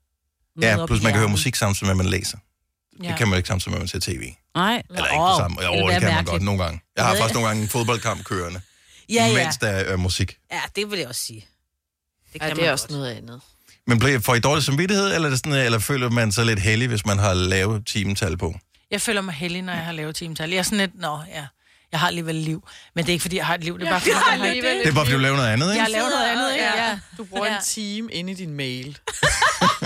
[0.56, 2.38] Noget ja plus man kan høre musik samtidig med, at man læser.
[3.04, 3.08] Ja.
[3.08, 4.22] Det kan man ikke samtidig med, at man ser tv.
[4.56, 4.84] Nej.
[4.90, 5.64] Eller ikke på samme.
[5.66, 6.82] Jo, det kan man godt nogle gange.
[6.96, 8.62] Jeg har faktisk nogle gange en fodboldkamp kørende,
[9.10, 9.34] Ja, ja.
[9.44, 10.38] mens der er musik.
[10.52, 11.46] Ja, det vil jeg også sige.
[12.34, 12.92] Det Ja, kan det er man også godt.
[13.00, 13.42] noget andet.
[13.88, 16.60] Men bliver- får I dårlig samvittighed, eller, er det sådan, eller føler man sig lidt
[16.60, 18.56] heldig, hvis man har lavet timetal på?
[18.92, 20.50] Jeg føler mig heldig, når jeg har lavet timetal.
[20.50, 21.46] Jeg er sådan lidt, nå ja,
[21.92, 22.68] jeg har alligevel liv.
[22.96, 24.36] Men det er ikke, fordi jeg har et liv, det er bare, fordi jeg har
[24.36, 25.82] jeg alligevel Det er bare, fordi du laver noget andet, Jeg ikke?
[25.82, 26.66] har lavet noget andet, ikke?
[26.66, 26.90] Ja.
[26.90, 27.00] Ja.
[27.18, 27.56] Du bruger Ja.
[27.58, 28.98] en time inde i din mail.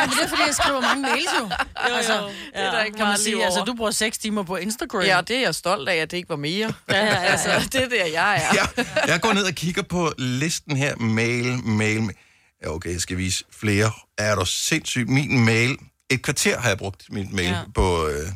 [0.00, 1.44] Ja, men det er, fordi jeg skriver mange mails jo.
[1.88, 2.26] Jo, altså, jo.
[2.28, 3.44] Det er der ikke kan man sige.
[3.44, 5.02] Altså, du bruger 6 timer på Instagram.
[5.02, 6.72] Ja, det er jeg stolt af, at det ikke var mere.
[6.90, 7.16] Ja, ja, ja, ja.
[7.16, 8.54] Altså, det er der, jeg er.
[8.54, 10.96] Ja, jeg går ned og kigger på listen her.
[10.96, 12.14] Mail, mail, mail.
[12.62, 13.92] Ja, okay, jeg skal vise flere.
[14.18, 15.08] Er du sindssygt?
[15.08, 15.76] Min mail.
[16.10, 17.52] Et kvarter har jeg brugt min mail Ja.
[17.56, 17.62] ja.
[17.74, 18.06] på...
[18.06, 18.28] Øh,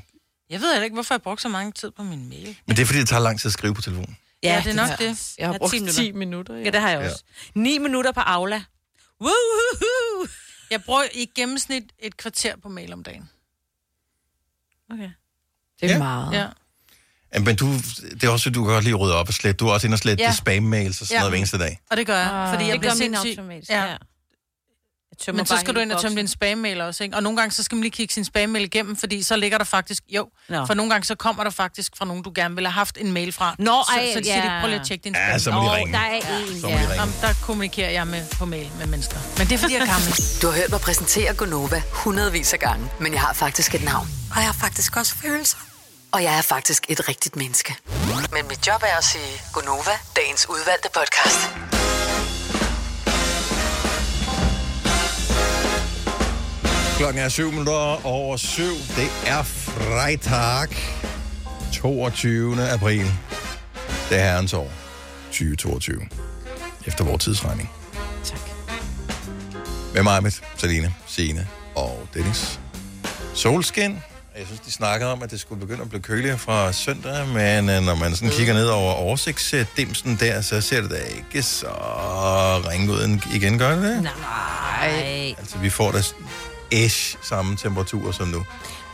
[0.50, 2.57] Jeg ved heller ikke, hvorfor jeg brugte så mange tid på min mail.
[2.66, 4.16] men det er, fordi det tager lang tid at skrive på telefonen.
[4.42, 5.33] Ja, det er nok det.
[5.38, 6.12] Jeg har Ja, brugt 10 10 minutter.
[6.18, 6.57] minutter.
[6.57, 7.11] Ja, det har jeg Ja.
[7.11, 7.24] også.
[7.55, 8.62] 9 minutter på Aula.
[9.22, 10.29] Woohoo!
[10.75, 13.31] Jeg bruger i gennemsnit et kvarter på mail om dagen.
[14.93, 15.11] Okay.
[15.81, 15.99] Det er Ja.
[15.99, 16.33] meget.
[16.33, 16.47] Ja.
[17.35, 17.67] Ja, Men du,
[18.11, 19.57] det er også, at du kan godt lide at rydde op og slette.
[19.57, 20.31] Du er også inde og slette Ja.
[20.31, 21.19] spam-mails og sådan Ja.
[21.19, 21.81] noget hver eneste dag.
[21.91, 22.53] Og det gør jeg, Ah.
[22.55, 23.39] fordi jeg Det bliver gør min sindssyg.
[23.39, 23.71] automatisk.
[23.71, 23.85] Ja.
[23.85, 23.97] Ja.
[25.33, 27.16] Men så skal du ind og tømme din spam-mail også, ikke?
[27.16, 29.64] Og nogle gange, så skal man lige kigge sin spam-mail igennem, fordi så ligger der
[29.64, 30.03] faktisk...
[30.09, 30.66] Jo, Nå.
[30.66, 33.12] for nogle gange, så kommer der faktisk fra nogen, du gerne ville have haft en
[33.12, 33.55] mail fra.
[33.59, 34.57] Nå, så, ej, så de siger, ja.
[34.57, 35.38] de, prøv lige at tjekke din Ja, spam.
[35.40, 35.92] så må de ringe.
[35.92, 36.29] der er en, Så
[36.62, 36.79] må de ja.
[36.81, 36.94] ringe.
[36.94, 39.16] Jamen, der kommunikerer jeg med, på mail med mennesker.
[39.38, 40.12] Men det er, fordi jeg er gammel.
[40.42, 44.09] Du har hørt mig præsentere Gonova hundredvis af gange, men jeg har faktisk et navn.
[44.31, 45.57] Og jeg har faktisk også følelser.
[46.12, 47.77] Og jeg er faktisk et rigtigt menneske.
[48.33, 51.50] Men mit job er at sige Gonova, dagens udvalgte podcast.
[56.97, 58.63] Klokken er 7 minutter over 7.
[58.97, 60.69] Det er fredag
[61.73, 62.69] 22.
[62.69, 63.05] april.
[64.09, 64.71] Det er herrens år
[65.31, 66.01] 2022.
[66.87, 67.71] Efter vores tidsregning.
[68.25, 68.39] Tak.
[69.95, 72.61] Med mig, med Salina, Signe og Dennis.
[73.35, 73.99] Solskin.
[74.39, 77.69] Jeg synes, de snakkede om, at det skulle begynde at blive køligere fra søndag, men
[77.71, 81.69] øh, når man sådan kigger ned over oversigtsdimsen der, så ser det da ikke så
[82.71, 84.03] ringe ud en- igen, gør det det?
[84.03, 85.35] Nej.
[85.39, 86.03] Altså, vi får da
[86.75, 88.45] ish samme temperatur som nu.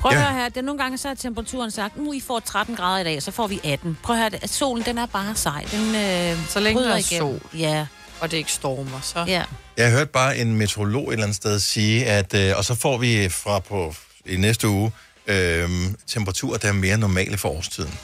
[0.01, 0.23] Prøv at Ja.
[0.25, 3.01] høre her, det er nogle gange så er temperaturen sagt, nu I får 13 grader
[3.01, 3.99] i dag, så får vi 18.
[4.03, 5.65] Prøv at høre, at solen den er bare sej.
[5.73, 7.41] Den, øh, Så længe der er igennem.
[7.41, 7.59] sol.
[7.59, 7.87] Ja.
[8.21, 9.25] og det ikke stormer, så...
[9.27, 9.43] Ja.
[9.77, 12.99] Jeg hørte bare en meteorolog et eller andet sted sige, at, øh, og så får
[12.99, 13.95] vi fra på
[14.27, 14.93] i næste uge
[15.27, 15.71] øh,
[16.07, 17.95] temperaturer, der er mere normale for årstiden.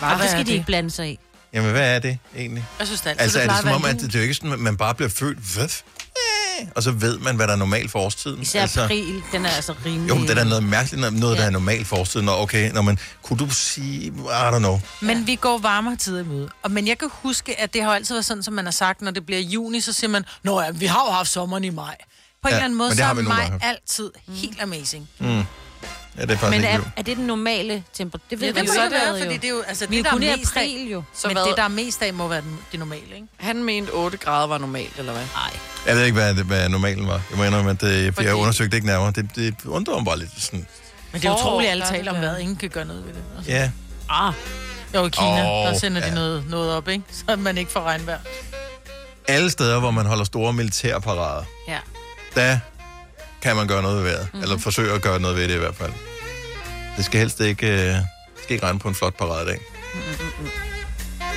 [0.00, 1.18] Og det skal de ikke blande sig i.
[1.52, 2.64] Jamen, hvad er det egentlig?
[2.78, 4.52] Jeg synes, det altid, Altså, er det som om, at det er jo ikke sådan,
[4.52, 5.68] at man bare bliver født, hvad?
[6.74, 8.42] Og så ved man, hvad der er normalt for årstiden.
[8.42, 10.08] Især april, den er altså rimelig...
[10.08, 12.26] Jo, men det er da noget mærkeligt, noget, der er normalt for årstiden.
[12.26, 14.10] Nå, okay, når man, kunne du sige, I
[14.50, 14.80] don't know.
[15.00, 16.48] Men vi går varmere tider i møde.
[16.62, 19.02] Og, men jeg kan huske, at det har altid været sådan, som man har sagt,
[19.02, 21.70] når det bliver juni, så siger man, Nå ja, vi har jo haft sommeren i
[21.70, 21.96] maj.
[22.42, 25.08] På en Ja, eller anden måde, så er maj altid helt amazing.
[25.18, 25.42] Mm.
[26.16, 28.24] Ja, det er faktisk Men er, er det den normale temperatur?
[28.30, 29.86] Det ved Ja, vi det jo ikke, det være, hvad, fordi det er jo, altså,
[29.86, 31.02] vi er det, der er mest april jo.
[31.14, 31.44] Så Så men hvad?
[31.46, 33.26] det, der er mest af, må være den, det normale, ikke?
[33.38, 35.22] Han mente 8 grader var normalt, eller hvad?
[35.34, 35.50] Nej.
[35.86, 37.20] Jeg ved ikke, hvad, det- hvad normalen var.
[37.30, 39.10] Jeg må indrømme, at det, jeg Fordi- undersøgte det ikke nærmere.
[39.12, 40.66] Det, det undrer mig bare lidt sådan.
[41.12, 42.40] Men det er utroligt, at alle der er taler det om vejret.
[42.40, 43.22] Ingen kan gøre noget ved det.
[43.36, 43.50] Altså.
[43.52, 43.70] Ja,
[44.10, 44.32] Ah.
[44.94, 46.14] Jo, i Kina, Åh, der sender de ja.
[46.14, 47.04] noget, noget op, ikke?
[47.28, 48.18] Så man ikke får regnvejr.
[49.28, 51.78] alle steder, hvor man holder store militærparader, Ja.
[52.34, 52.58] der
[53.42, 54.22] kan man gøre noget ved vejret.
[54.24, 54.42] Mm-hmm.
[54.42, 55.92] Eller forsøge at gøre noget ved det i hvert fald.
[56.96, 57.94] Det skal helst ikke, øh,
[58.42, 59.58] skal ikke regne på en flot paradedag.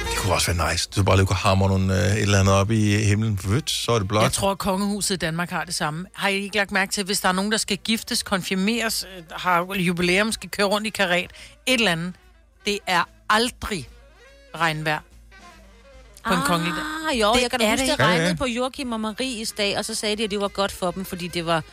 [0.10, 0.90] Det kunne også være nice.
[0.96, 3.40] Du bare lige kunne hamre nogle, øh, et eller andet op i himlen.
[3.46, 4.24] Vødt, så er det blot.
[4.24, 6.06] Jeg tror, at kongehuset i Danmark har det samme.
[6.14, 9.24] Har I ikke lagt mærke til, hvis der er nogen, der skal giftes, konfirmeres, øh,
[9.32, 11.24] har jubilæum, skal køre rundt i karet,
[11.66, 12.14] et eller andet,
[12.66, 13.90] det er aldrig
[14.56, 15.00] regnvejr
[16.28, 16.84] på en kongelig dag.
[17.14, 17.92] Ah, jo, Det jeg kan da huske, det.
[17.92, 18.16] det Ja, ja.
[18.18, 20.92] regnede på Joachim og Maries dag, og så sagde de, at det var godt for
[20.92, 21.64] dem, fordi det var...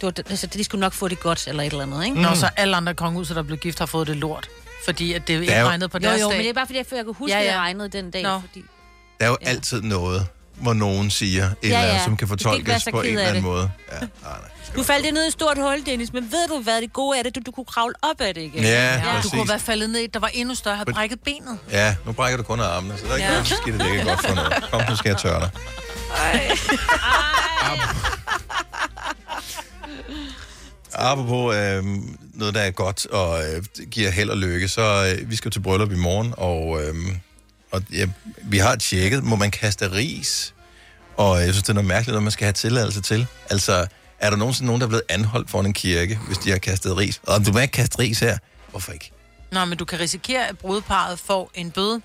[0.00, 2.20] Det var altså, de skulle nok få det godt, eller et eller andet, ikke?
[2.22, 4.48] Når så alle andre kongehuser, der er blevet gift, har fået det lort.
[4.84, 6.36] Fordi at det ikke er jo- regnede på Jo, deres jo, dag.
[6.36, 7.50] men det er bare fordi, jeg, jeg kunne huske, Ja, ja, ja.
[7.50, 7.52] ja.
[7.52, 8.22] at det regnede den dag.
[8.22, 8.40] Nå.
[8.40, 8.64] Fordi...
[9.20, 12.04] Der er jo altid noget, hvor nogen siger et eller Ja, andet, ja.
[12.04, 13.42] som kan Du ikke fortolkes på en eller anden det.
[13.44, 13.70] måde.
[13.92, 14.34] Ja, nej, nej.
[14.76, 17.22] Du faldt ned i et stort hul, Dennis, men ved du, hvad det gode er
[17.22, 17.34] det?
[17.34, 18.62] Du, du kunne kravle op af det igen.
[18.62, 19.30] Ja, Ja, du præcis.
[19.30, 21.58] kunne være faldet ned i, der var endnu større, havde brækket benet.
[21.70, 23.32] Ja, nu brækker du kun af armene, så der er ikke Ja.
[23.32, 24.52] noget skidt, det ikke godt for noget.
[24.70, 25.50] Kom, nu skal jeg tørre dig.
[30.92, 31.84] Apropos øh,
[32.34, 35.60] noget, der er godt og øh, giver held og lykke, så øh, vi skal til
[35.60, 36.94] bryllup i morgen, og, øh,
[37.70, 38.06] og ja,
[38.42, 40.54] vi har tjekket, må man kaste ris?
[41.16, 43.26] Og jeg synes, det er noget mærkeligt, at man skal have tilladelse til.
[43.50, 43.86] Altså,
[44.18, 46.96] er der nogensinde nogen, der er blevet anholdt for en kirke, hvis de har kastet
[46.96, 47.20] ris?
[47.26, 48.38] Og du må ikke kaste ris her.
[48.70, 49.10] Hvorfor ikke?
[49.52, 52.00] Nå, men du kan risikere, at brudeparret får en bøde.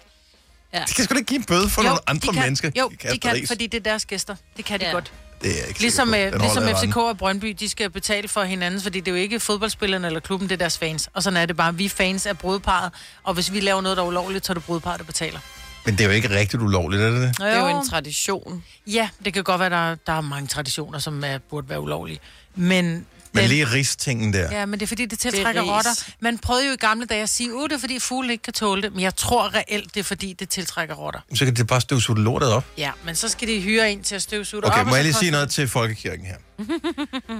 [0.74, 0.80] Ja.
[0.88, 2.72] De kan sgu da ikke give en bøde for nogle andre de kan, mennesker.
[2.80, 3.48] Jo, de kan, ris.
[3.48, 4.36] fordi det er deres gæster.
[4.58, 4.92] Det kan de Ja.
[4.92, 5.14] godt.
[5.42, 6.12] Det er jeg ikke Ligesom.
[6.12, 9.40] Den ligesom FCK og Brøndby, de skal betale for hinanden, fordi det er jo ikke
[9.40, 11.10] fodboldspillerne eller klubben, det er deres fans.
[11.14, 11.76] Og sådan er det bare.
[11.76, 12.92] Vi er fans af brudeparret,
[13.24, 15.40] og hvis vi laver noget, der er ulovligt, så er det brudeparret, der betaler.
[15.86, 17.38] Men det er jo ikke rigtigt ulovligt, er det det?
[17.38, 18.64] Det er jo en tradition.
[18.88, 22.20] Ja, det kan godt være, der, der er mange traditioner, som er, burde være ulovlige.
[22.56, 24.52] Men, Men lige ristingen der.
[24.52, 25.70] Ja, men det er fordi, det er tiltrækker ris.
[25.70, 25.92] rotter.
[26.20, 28.54] Man prøvede jo i gamle dage at sige, at det er fordi fugle ikke kan
[28.54, 28.92] tåle det.
[28.94, 31.20] Men jeg tror reelt, det er fordi, det tiltrækker rotter.
[31.36, 32.66] Så kan det bare støvsuge lortet op.
[32.78, 34.86] Ja, men så skal de hyre en til at støvsuge det Okay, op.
[34.86, 36.36] må og jeg lige sige noget til Folkekirken her?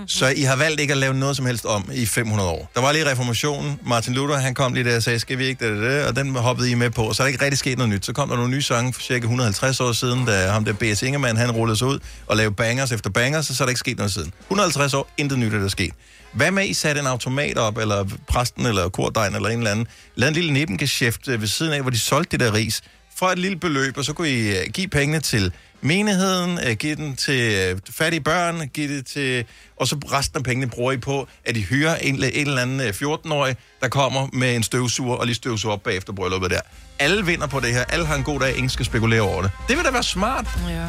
[0.08, 2.72] Så I har valgt ikke at lave noget som helst om i 500 år.
[2.76, 3.80] Der var lige reformationen.
[3.86, 6.16] Martin Luther, han kom lige der og sagde, skal vi ikke det, det, det, og
[6.16, 7.04] den hoppede I med på.
[7.04, 8.06] Og så er der ikke rigtig sket noget nyt.
[8.06, 11.02] Så kom der nogle nye sange for cirka 150 år siden, da ham der B.S.
[11.02, 13.80] Ingemann, han rullede sig ud og lavede bangers efter bangers, så, så er der ikke
[13.80, 14.34] sket noget siden.
[14.42, 15.92] 150 år, intet nyt er der sket.
[16.34, 19.88] Hvad med, I satte en automat op, eller præsten, eller kordejen, eller en eller anden,
[20.16, 22.82] lavede en lille nebengeschæft øh, ved siden af, hvor de solgte det der ris,
[23.16, 25.52] for et lille beløb, og så kunne I øh, give pengene til
[25.86, 29.46] menigheden, øh, give den til øh, fattige børn, give det til,
[29.78, 32.80] og så resten af pengene bruger I på, at I hyrer en, en eller anden
[32.82, 36.60] øh, 14-årig, der kommer med en støvsuger og lige støvsuger op bagefter brylluppet der.
[37.00, 37.84] Alle vinder på det her.
[37.84, 38.52] Alle har en god dag.
[38.56, 39.52] Ingen skal spekulere over det.
[39.68, 40.48] Det vil da være smart.
[40.70, 40.86] Ja.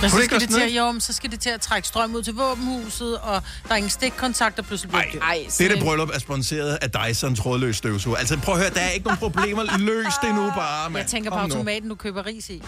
[0.00, 2.22] Men så skal, det til, at, jo, så skal det til at trække strøm ud
[2.22, 5.20] til våbenhuset, og der er ingen stikkontakt, der pludselig bliver død.
[5.20, 8.16] Ej, Det der bryllup er sponsoreret af Dyson trådløs støvsuger.
[8.16, 9.78] Altså prøv at høre, der er ikke nogen problemer.
[9.78, 11.02] Løs det nu bare, mand.
[11.02, 12.62] Jeg tænker på automaten, du køber ris i.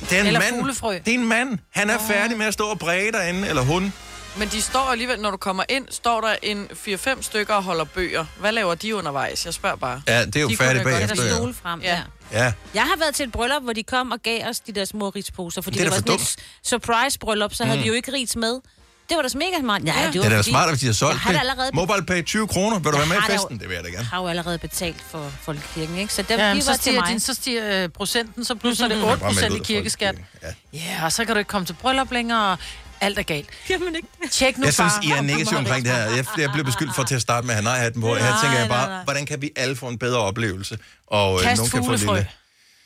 [0.00, 0.54] Det er en Eller mand.
[0.58, 0.92] fuglefrø.
[1.04, 1.58] Det er en mand.
[1.70, 3.92] Han er færdig med at stå og bræge derinde, eller hun.
[4.36, 7.84] Men de står alligevel, når du kommer ind, står der en 4-5 stykker og holder
[7.84, 8.24] bøger.
[8.40, 9.44] Hvad laver de undervejs?
[9.46, 10.02] Jeg spørger bare.
[10.08, 11.24] Ja, det er jo De færdigt kunne godt bagefter.
[11.24, 11.36] Der ja.
[11.36, 12.00] stole frem, ja.
[12.32, 12.52] Ja.
[12.74, 15.08] Jeg har været til et bryllup, hvor de kom og gav os de der små
[15.08, 16.36] risposer, fordi Det er det, var sådan et
[16.82, 17.82] surprise-bryllup, så havde Mm.
[17.82, 18.60] vi jo ikke ris med.
[19.08, 19.82] Det var da mega smart.
[19.86, 21.38] Ja, det, det var er da fordi- smart, hvis de har solgt jeg har det.
[21.40, 22.78] allerede, Mobile pay 20 kroner.
[22.78, 23.58] Vil du Jeg være med i har da jo- festen?
[23.60, 24.04] Det vil jeg da gerne.
[24.04, 26.14] har jo allerede betalt for folkekirken, ikke?
[26.14, 27.10] Så dem, Ja, de men så var til stiger, mig.
[27.10, 29.72] din, så stiger øh, procenten, så pludselig er det Bare 8 meld ud procent i
[29.74, 30.14] kirkeskat.
[30.42, 30.48] Ja.
[30.72, 32.58] Ja, og så kan du ikke komme til bryllup længere, og
[33.00, 33.48] alt er galt.
[33.70, 34.08] Jamen ikke.
[34.30, 35.04] Tjek nu Jeg synes, bare.
[35.04, 36.00] I er negativ omkring det her.
[36.02, 38.14] Jeg, jeg blev beskyldt for til at starte med at have nej-hatten på.
[38.14, 40.78] Her tænker jeg bare, hvordan kan vi alle få en bedre oplevelse?
[41.06, 42.28] Og øh, Kast nogen kan få en lille...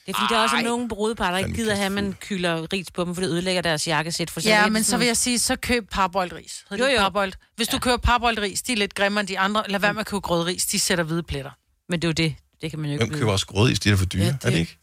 [0.06, 0.62] Det er fordi, der er også Ej.
[0.62, 3.62] nogle brudepar, der ikke gider have, at man kylder ris på dem, for det ødelægger
[3.62, 4.30] deres jakkesæt.
[4.30, 6.64] For Ja, er det men så vil jeg sige, så køb parboiled ris.
[6.70, 6.98] Jo, Jo.
[6.98, 7.32] Parboiled.
[7.56, 9.64] Hvis du køber parboiled ris, de er lidt grimmere end de andre.
[9.68, 11.50] Lad være med at købe grødris, de sætter hvide pletter.
[11.88, 12.34] Men det er jo det.
[12.62, 13.80] Det kan man jo ikke Hvem køber også grødis?
[13.80, 14.78] De er for dyre, Ja, er det- det ikke?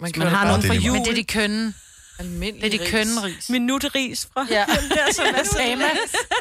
[0.00, 0.96] Man, Man har Åh, nogen det er for lige jul.
[0.96, 1.74] Men det er de kønne.
[2.18, 3.50] Almindelig Det er de kønne ris.
[3.50, 4.64] Minutteris fra Ja.
[4.80, 5.84] den der, som er Fama.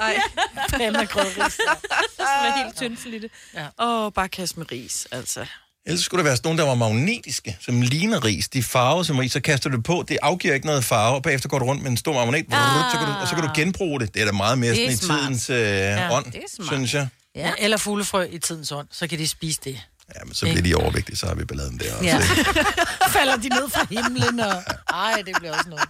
[0.01, 0.21] Ej,
[0.69, 1.53] Fama grødris.
[1.53, 3.31] som er helt tyndflittet.
[3.79, 5.45] Åh, oh, bare kaste med ris, altså.
[5.87, 8.47] Ellers skulle der være sådan nogle, der var magnetiske, som ligner ris.
[8.47, 10.05] De farver som ris, så kaster du det på.
[10.07, 12.91] Det afgiver ikke noget farve, og bagefter går du rundt med en stor magnet, ah.
[12.91, 14.13] så kan du, og så kan du genbruge det.
[14.13, 15.19] Det er da meget mere er sådan i smart.
[15.19, 17.07] tidens øh, ja, ånd, er synes jeg.
[17.35, 17.51] Ja.
[17.59, 19.79] Eller fuglefrø i tidens ånd, så kan de spise det.
[20.15, 22.05] Ja, men så bliver de overvægtige, så har vi balladen der også.
[22.05, 22.19] Ja.
[23.19, 24.63] Falder de ned fra himlen, og...
[24.93, 25.89] Ej, det bliver også noget.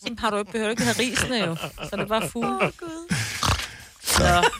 [0.00, 1.56] Så har du ikke behøver ikke have risene jo.
[1.56, 2.64] Så er det bare fugle.
[2.64, 2.70] Oh,
[4.04, 4.50] Så.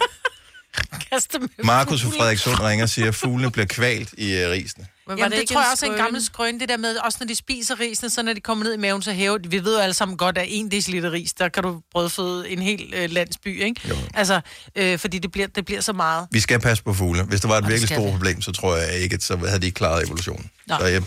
[1.12, 2.10] Kaste med Markus fra.
[2.10, 4.86] Frederikssund ringer og siger, at fuglene bliver kvalt i uh, risene.
[5.08, 7.18] Men Jamen, det, det tror jeg også er en gammel skrøn, det der med, også
[7.20, 9.50] når de spiser risene, så når de kommer ned i maven, så hæver de.
[9.50, 12.58] Vi ved jo alle sammen godt, at en deciliter ris, der kan du brødføde en
[12.58, 13.80] hel øh, landsby, ikke?
[13.88, 13.96] Jo.
[14.14, 14.40] Altså,
[14.76, 16.26] øh, fordi det bliver, det bliver så meget.
[16.30, 17.22] Vi skal passe på fugle.
[17.22, 19.66] Hvis der var et virkelig stort problem, så tror jeg ikke, at så havde de
[19.66, 20.50] ikke klaret evolutionen.
[20.66, 20.74] Nå.
[20.80, 21.02] Så jeg,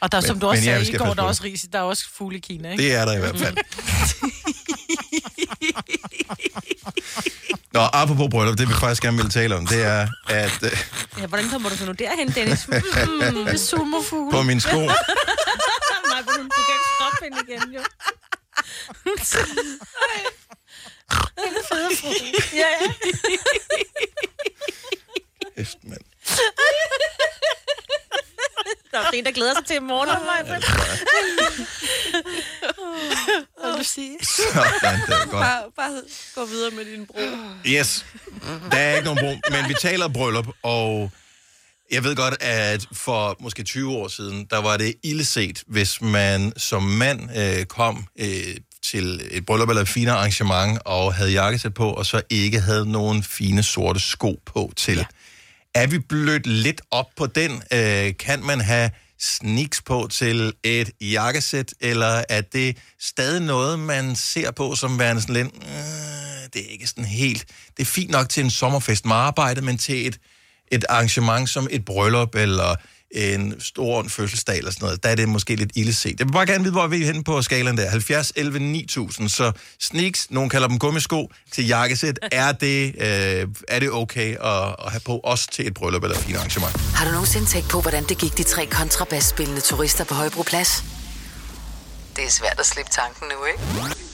[0.00, 1.44] Og der, men, som du også men ja, sagde, skal i går, der er også
[1.44, 2.82] ris, der er også fugle i Kina, ikke?
[2.82, 3.56] det er der i hvert fald.
[7.72, 10.70] Nå, apropos bryllup, det vi faktisk gerne vil tale om, det er, at øh,
[11.18, 12.68] Ja, hvordan kommer du så nu derhen, Dennis?
[12.68, 14.30] Mm, det sumofugle.
[14.30, 17.80] på min sko, Nej, du kan ikke stoppe hende igen, jo.
[22.62, 22.90] ja, ja.
[25.56, 26.00] Kæft, mand.
[29.02, 30.08] Der er en, der glæder sig til i morgen.
[30.08, 30.42] Ja,
[33.60, 34.16] Hvad vil du sige?
[34.22, 35.30] Sådan, det er godt.
[35.30, 36.02] Bare, bare
[36.34, 37.20] gå videre med din bro.
[37.66, 38.06] Yes,
[38.70, 41.10] der er ikke nogen brug, men vi taler bryllup, og
[41.90, 46.52] jeg ved godt, at for måske 20 år siden, der var det illeset, hvis man
[46.56, 51.74] som mand øh, kom øh, til et bryllup eller et fine arrangement, og havde jakkesæt
[51.74, 54.96] på, og så ikke havde nogen fine sorte sko på til.
[54.96, 55.04] Ja.
[55.76, 57.62] Er vi blødt lidt op på den?
[57.72, 64.16] Øh, kan man have sneaks på til et jakkesæt, eller er det stadig noget, man
[64.16, 67.44] ser på som værende sådan lidt, øh, det er ikke sådan helt,
[67.76, 70.18] det er fint nok til en sommerfest med arbejde, men til et,
[70.72, 72.76] et arrangement som et bryllup, eller
[73.10, 76.20] en stor fødselsdag eller sådan noget, der er det måske lidt illeset.
[76.20, 77.90] Jeg vil bare gerne vide, hvor vi er henne på skalaen der.
[77.90, 79.28] 70, 11, 9000.
[79.28, 82.18] Så sneaks, nogen kalder dem gummisko, til jakkesæt.
[82.32, 86.16] Er det, øh, er det okay at, at have på også til et bryllup eller
[86.16, 86.76] et fint arrangement?
[86.76, 90.95] Har du nogensinde tænkt på, hvordan det gik de tre kontrabasspillende turister på Højbroplads?
[92.16, 93.60] Det er svært at slippe tanken nu, ikke?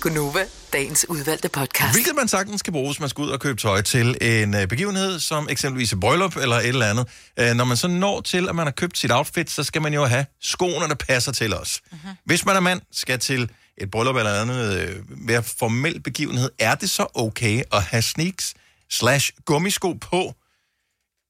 [0.01, 1.95] Gunova, dagens udvalgte podcast.
[1.95, 4.67] Hvilket man sagtens kan bruge, hvis man skal ud og købe tøj til en øh,
[4.67, 7.09] begivenhed, som eksempelvis et bryllup eller et eller andet.
[7.39, 9.95] Øh, når man så når til, at man har købt sit outfit, så skal man
[9.95, 11.83] jo have skoene, der passer til os.
[11.93, 12.09] Uh-huh.
[12.25, 14.97] Hvis man er mand, skal til et bryllup eller andet øh,
[15.29, 18.55] være formel begivenhed, er det så okay at have sneaks
[18.91, 20.35] slash gummisko på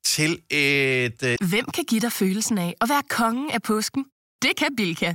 [0.04, 1.22] til et...
[1.22, 4.04] Øh, Hvem kan give dig følelsen af at være kongen af påsken?
[4.42, 5.14] Det kan Bilka!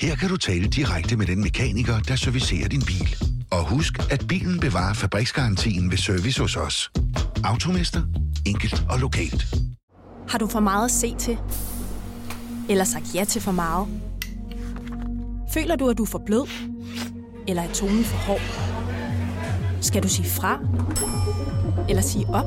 [0.00, 3.16] Her kan du tale direkte med den mekaniker, der servicerer din bil.
[3.50, 6.90] Og husk, at bilen bevarer fabriksgarantien ved service hos os.
[7.44, 8.02] Automester.
[8.46, 9.54] Enkelt og lokalt.
[10.28, 11.38] Har du for meget at se til?
[12.68, 13.88] Eller sagt ja til for meget?
[15.54, 16.48] Føler du, at du er for blød?
[17.48, 18.40] Eller er tonen for hård?
[19.80, 20.58] Skal du sige fra?
[21.88, 22.46] Eller sige op?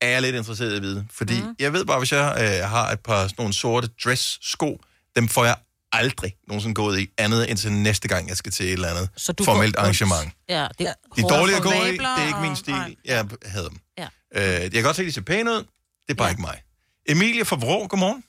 [0.00, 1.06] Er jeg lidt interesseret i at vide.
[1.10, 1.54] Fordi mm.
[1.58, 4.80] jeg ved bare, hvis jeg øh, har et par sådan nogle sorte dress-sko,
[5.16, 5.56] dem får jeg
[5.92, 9.08] aldrig nogensinde gået i andet end til næste gang, jeg skal til et eller andet
[9.16, 10.32] Så du formelt går- arrangement.
[10.48, 12.74] Ja, det er De er dårlige at gå i, det er ikke min stil.
[12.74, 12.94] Nej.
[13.04, 13.78] Jeg hader dem.
[13.98, 14.06] Ja.
[14.34, 15.56] Øh, jeg kan godt se, at de ser pæne ud.
[15.56, 15.64] Det
[16.08, 16.30] er bare ja.
[16.30, 16.62] ikke mig.
[17.08, 18.24] Emilie fra Vrå, godmorgen.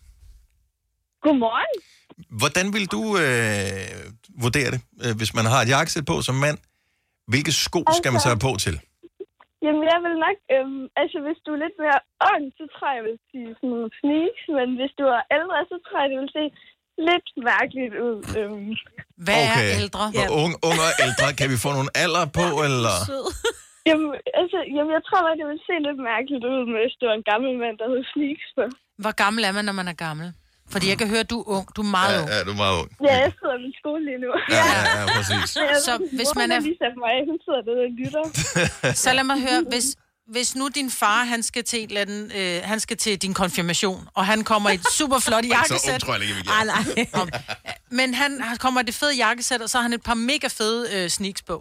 [1.23, 1.81] Godmorgen.
[2.29, 6.57] Hvordan vil du øh, vurdere det, øh, hvis man har et jakkesæt på som mand?
[7.27, 8.79] Hvilke sko altså, skal man Altså- tage på til?
[9.63, 10.37] Jamen, jeg vil nok...
[10.55, 11.99] Øhm, altså, hvis du er lidt mere
[12.31, 14.43] ung, så tror jeg, jeg vil sige sådan nogle sneaks.
[14.57, 16.45] Men hvis du er ældre, så tror jeg, det vil se
[17.09, 18.17] lidt mærkeligt ud.
[18.39, 18.71] Øhm.
[19.25, 19.67] Hvad okay.
[19.69, 20.03] er ældre?
[20.19, 20.25] Ja.
[20.41, 22.97] Unge, unge og ældre, kan vi få nogle alder på, eller?
[23.89, 24.09] Jamen,
[24.41, 27.27] altså, jamen, jeg tror nok, det vil se lidt mærkeligt ud, hvis du er en
[27.31, 28.63] gammel mand, der hedder sneaks på.
[29.03, 30.27] Hvor gammel er man, når man er gammel?
[30.73, 31.65] Fordi jeg kan høre, at du er ung.
[31.75, 32.29] Du er meget Ja, ung.
[32.33, 32.89] ja, du er meget ung.
[33.07, 34.31] Ja, jeg sidder i min skole lige nu.
[34.57, 35.49] Ja, ja, ja, præcis.
[35.87, 36.59] Så hvis man er...
[36.59, 38.23] lige sat mig hun sidder der og lytter.
[39.03, 39.87] Så lad mig høre, hvis,
[40.35, 43.33] hvis nu din far, han skal til, en eller anden, øh, han skal til din
[43.33, 45.93] konfirmation, og han kommer i et super flot Så jakkesæt.
[45.93, 46.83] ung tror jeg ikke, vi Ah, nej.
[47.21, 47.27] Om,
[47.99, 50.47] Men han han kommer i det fede jakkesæt, og så har han et par mega
[50.59, 51.57] fede øh, sneaks på.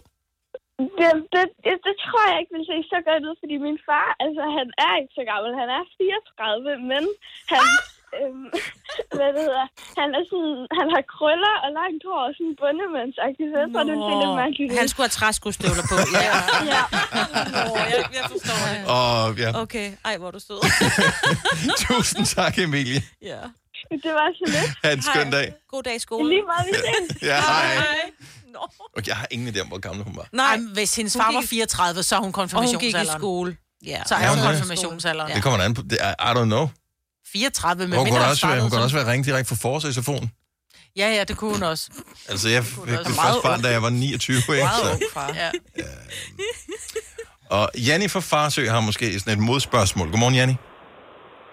[0.99, 4.07] Det, det, det, det tror jeg ikke vil se så godt ud, fordi min far,
[4.25, 7.03] altså han er ikke så gammel, han er 34, men
[7.53, 7.63] han,
[8.19, 8.45] øhm,
[9.17, 9.65] hvad det hedder,
[9.99, 13.83] han, er sådan, han har krøller og langt hår og sådan bundemandsagtigt, så jeg tror,
[13.89, 14.69] det se lidt mærkeligt.
[14.81, 15.95] Han skulle have træskostøvler på.
[16.27, 16.33] Ja.
[16.75, 16.81] ja.
[17.55, 18.81] Nå, jeg, jeg forstår det.
[18.97, 20.59] Og ja, Okay, ej, hvor er du sød.
[21.87, 23.01] tusind tak, Emilie.
[23.31, 23.41] ja.
[23.91, 24.71] Det var så lidt.
[24.83, 25.53] Ha' en skøn dag.
[25.67, 26.27] God dag i skolen.
[26.29, 27.21] Lige meget, vi ses.
[27.21, 27.75] Ja, hej.
[28.53, 28.59] Nå.
[28.97, 30.27] Og jeg har ingen idé om, hvor gammel hun var.
[30.31, 33.05] Nej, Ej, hvis hendes far gik- var 34, så er hun Og hun konfirmationsalderen.
[33.07, 33.57] gik i skole.
[33.85, 34.01] Ja.
[34.05, 34.45] Så er hun er.
[34.45, 35.31] konfirmationsalderen.
[35.35, 35.81] Det kommer an på.
[35.81, 36.67] Det er, I don't know.
[37.33, 40.31] 34, men Hun kunne også være, hun kunne også være ringe direkte fra telefonen.
[41.01, 41.85] Ja, ja, det kunne hun også.
[42.29, 43.11] Altså, jeg fik det også.
[43.11, 44.63] første Meget barn, da jeg var 29, ikke?
[44.63, 44.91] Meget Så.
[44.91, 45.29] ung far.
[45.43, 45.49] Ja.
[47.57, 50.07] Og Janni fra Farsø har måske sådan et modspørgsmål.
[50.11, 50.55] Godmorgen, Janni.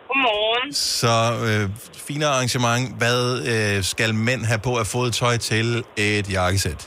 [0.08, 0.68] Godmorgen.
[0.98, 1.14] Så
[1.46, 1.64] øh,
[2.08, 2.84] fine arrangement.
[3.00, 3.20] Hvad
[3.52, 5.66] øh, skal mænd have på af fodtøj til
[5.96, 6.80] et jakkesæt?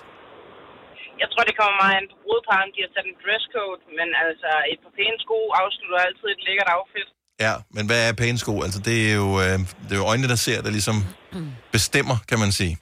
[1.21, 2.69] Jeg tror, det kommer meget an på brudeparen.
[2.75, 6.69] De har sat en dresscode, men altså et par pæne sko afslutter altid et lækkert
[6.77, 7.09] outfit.
[7.45, 8.53] Ja, men hvad er pæne sko?
[8.65, 10.97] Altså, det er jo, øh, det er jo øjnene, der ser, der ligesom
[11.75, 12.73] bestemmer, kan man sige.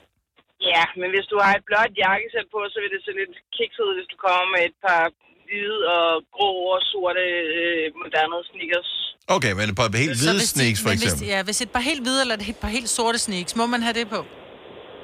[0.72, 3.82] Ja, men hvis du har et blåt jakkesæt på, så vil det se lidt kikset
[3.88, 5.02] ud, hvis du kommer med et par
[5.46, 7.24] hvide og grå og sorte
[7.58, 8.90] øh, moderne sneakers.
[9.36, 11.22] Okay, men et par helt hvide sneaks, for men eksempel.
[11.24, 13.80] Hvis, ja, hvis et par helt hvide eller et par helt sorte sneaks, må man
[13.86, 14.20] have det på?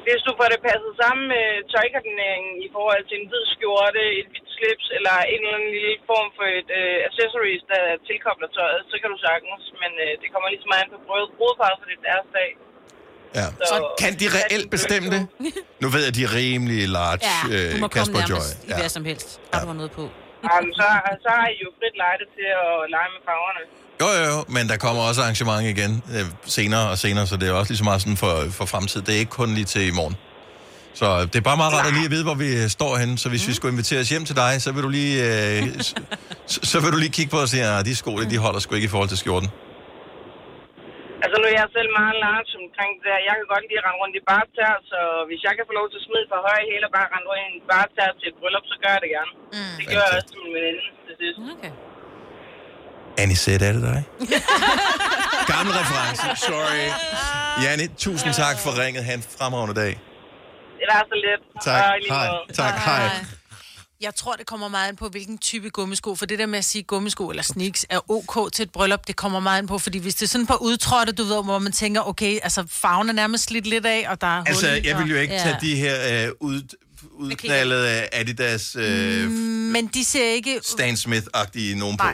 [0.07, 4.27] Hvis du får det passet sammen med tøjkoordineringen i forhold til en hvid skjorte, et
[4.33, 8.83] hvidt slips eller en eller anden lille form for et øh, accessories, der tilkobler tøjet,
[8.91, 9.63] så kan du sagtens.
[9.83, 12.51] Men øh, det kommer ligesom an på brud- brudeparret, for det er deres dag.
[13.39, 13.47] Ja.
[13.61, 15.23] Så, Så kan de reelt bestemme det?
[15.83, 18.47] Nu ved jeg, at de er rimelig large, Ja, du øh, må komme Joy.
[18.71, 19.29] i hvad som helst.
[19.53, 20.05] Har du noget på?
[20.49, 20.87] Jamen, så,
[21.25, 23.63] så har I jo frit lejde til at lege med farverne.
[24.01, 26.27] Jo, jo, jo, men der kommer også arrangement igen øh,
[26.57, 29.01] senere og senere, så det er også lige så meget sådan for, for fremtid.
[29.07, 30.17] Det er ikke kun lige til i morgen.
[31.01, 33.15] Så det er bare meget rart at lige at vide, hvor vi står henne.
[33.23, 35.61] Så hvis vi skulle invitere os hjem til dig, så vil du lige, øh,
[36.53, 38.61] så, så vil du lige kigge på os og sige, at de sko, de holder
[38.63, 39.51] sgu ikke i forhold til skjorten.
[41.25, 43.19] Altså, nu er jeg selv meget large omkring det der.
[43.29, 45.75] Jeg kan godt lide at rende rundt i bare tær, så hvis jeg kan få
[45.79, 48.11] lov til at smide par høje hæle og bare rende rundt i en bare tær
[48.21, 49.33] til et bryllup, så gør jeg det gerne.
[49.57, 49.75] Mm.
[49.79, 51.39] Det gør jeg også til min veninde til sidst.
[51.57, 51.73] Okay.
[53.19, 54.03] Anisette, er det dig?
[55.53, 56.91] Gammel reference, sorry.
[57.65, 59.05] Janne, tusind tak for ringet.
[59.05, 59.89] Ha' en fremragende dag.
[60.79, 61.65] Det er så lidt.
[61.65, 61.83] Tak.
[62.09, 62.29] Hej.
[62.55, 62.75] Tak.
[62.85, 63.11] Hej.
[64.01, 66.15] Jeg tror, det kommer meget an på, hvilken type gummisko.
[66.15, 69.17] For det der med at sige gummisko eller sneaks er ok til et bryllup, det
[69.17, 69.79] kommer meget an på.
[69.79, 73.09] Fordi hvis det er sådan på udtrådte, du ved, hvor man tænker, okay, altså farven
[73.09, 75.35] er nærmest slidt lidt af, og der er hul Altså, i, jeg vil jo ikke
[75.35, 76.63] og- tage de her øh, ud,
[77.13, 80.61] udknaldede Adidas øh, Men de ser ikke...
[80.65, 82.05] Stan Smith-agtige nogen på.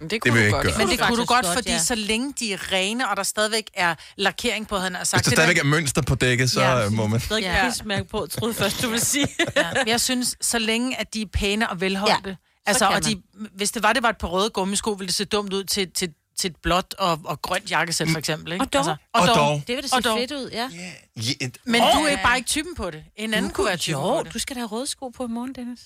[0.00, 0.08] Nej.
[0.08, 0.78] Det, Det vil jeg ikke gøre.
[0.78, 1.78] Men det kunne du godt, godt, fordi ja.
[1.78, 5.18] så længe de er rene, og der stadigvæk er lakering på, han har sagt.
[5.20, 6.84] Hvis der det stadigvæk er mønster på dækket, så Ja.
[6.84, 7.20] øh, må man...
[7.20, 7.64] Stadig Ja.
[7.64, 9.28] prismærke på, troede først, du ville sige.
[9.56, 9.66] ja.
[9.86, 12.30] Jeg synes, så længe at de er pæne og velholdte.
[12.30, 12.36] Ja,
[12.68, 13.22] Ja, så altså, og de,
[13.56, 15.90] hvis det var, det var et par røde gummisko, ville det se dumt ud til,
[15.90, 18.52] til, til et blåt og, og grønt jakkesæt, for eksempel.
[18.52, 18.64] Ikke?
[18.64, 18.80] Og dog.
[18.80, 19.62] Altså, Og dog.
[19.66, 20.18] Det vil da Og se dog.
[20.18, 20.70] fedt ud, ja.
[20.74, 21.88] Ja, et- Men Åh!
[21.98, 23.04] du er bare ikke typen på det.
[23.16, 24.34] En anden kunne være typen Jo, på det.
[24.34, 25.80] du skal da have røde sko på i morgen, Dennis.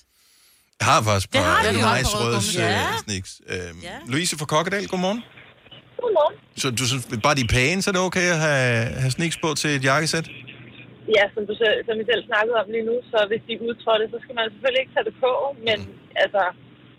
[0.81, 1.89] Jeg har faktisk et Det har par du jo.
[1.95, 2.39] nice Røde.
[2.61, 2.71] Ja.
[2.89, 3.31] øh, sneaks.
[3.53, 3.79] Øhm,
[4.11, 5.21] Louise fra Kokkedal, godmorgen.
[6.01, 6.35] Godmorgen.
[6.61, 9.37] Så du synes, bare de er pæne, så er det okay at have, have sneaks
[9.43, 10.27] på til et jakkesæt?
[11.17, 13.61] Ja, som, du selv, som vi selv snakkede om lige nu, så hvis de er
[13.67, 15.31] udtrådte, så skal man selvfølgelig ikke tage det på,
[15.67, 15.77] men
[16.23, 16.43] altså,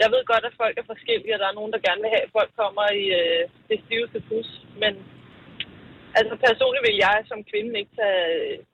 [0.03, 2.25] jeg ved godt, at folk er forskellige, og der er nogen, der gerne vil have,
[2.27, 4.49] at folk kommer i øh, det stiveste pus,
[4.83, 4.93] men
[6.19, 8.25] altså personligt vil jeg som kvinde ikke tage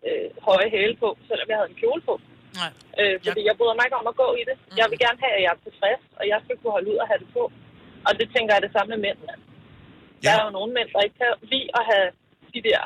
[0.09, 2.15] øh, høje hæle på, selvom jeg havde en kjole på.
[2.61, 2.73] Nej.
[3.01, 4.57] Øh, fordi jeg bryder mig ikke om at gå i det.
[4.81, 7.07] Jeg vil gerne have, at jeg er tilfreds, og jeg skal kunne holde ud og
[7.11, 7.43] have det på.
[8.07, 9.19] Og det tænker jeg det samme med mænd.
[10.23, 12.09] Der er jo nogle mænd, der ikke kan lide at have
[12.55, 12.81] de der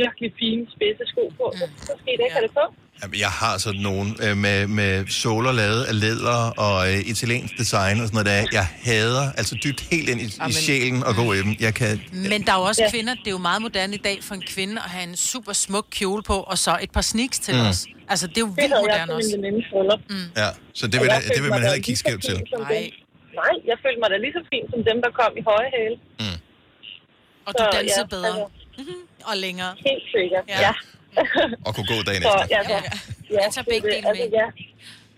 [0.00, 1.46] virkelig fine spidse sko på.
[1.60, 2.66] Så, så skal I da ikke have det på.
[3.00, 7.54] Jamen, jeg har sådan nogle øh, med, med såler lavet af læder og øh, italiensk
[7.62, 8.58] design og sådan noget der.
[8.60, 11.52] Jeg hader altså dybt helt ind i, i sjælen at gå i dem.
[11.66, 12.00] Jeg kan...
[12.32, 14.42] Men der er jo også kvinder, det er jo meget moderne i dag for en
[14.54, 17.60] kvinde at have en super smuk kjole på, og så et par sneaks til Mm.
[17.68, 17.86] os.
[18.08, 19.98] Altså, det er jo vildt moderne også.
[20.10, 20.16] Mm.
[20.36, 22.34] Ja, så det vil, jeg det vil man da heller ikke kigge skævt til.
[22.34, 22.44] dem.
[23.40, 25.96] Nej, jeg følte mig da lige så fin som dem, der kom i høje hæle.
[27.46, 28.28] Og du dansede ja, bedre.
[28.28, 28.94] altså,
[29.30, 29.72] Og længere.
[29.88, 30.60] Helt sikkert, Ja.
[30.66, 30.72] ja.
[31.66, 32.46] Og kunne gå dagen Så, efter.
[32.54, 32.76] ja, så,
[33.36, 34.38] ja, tager det- begge det- dele altså, med.
[34.40, 34.46] Ja.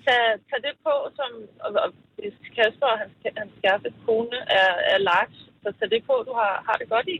[0.06, 1.30] Tag, tag det på, som
[1.64, 1.88] og, og,
[2.18, 6.32] hvis Kasper og hans, hans kæreste kone er, er large, så tag det på, du
[6.40, 7.18] har, har det godt i.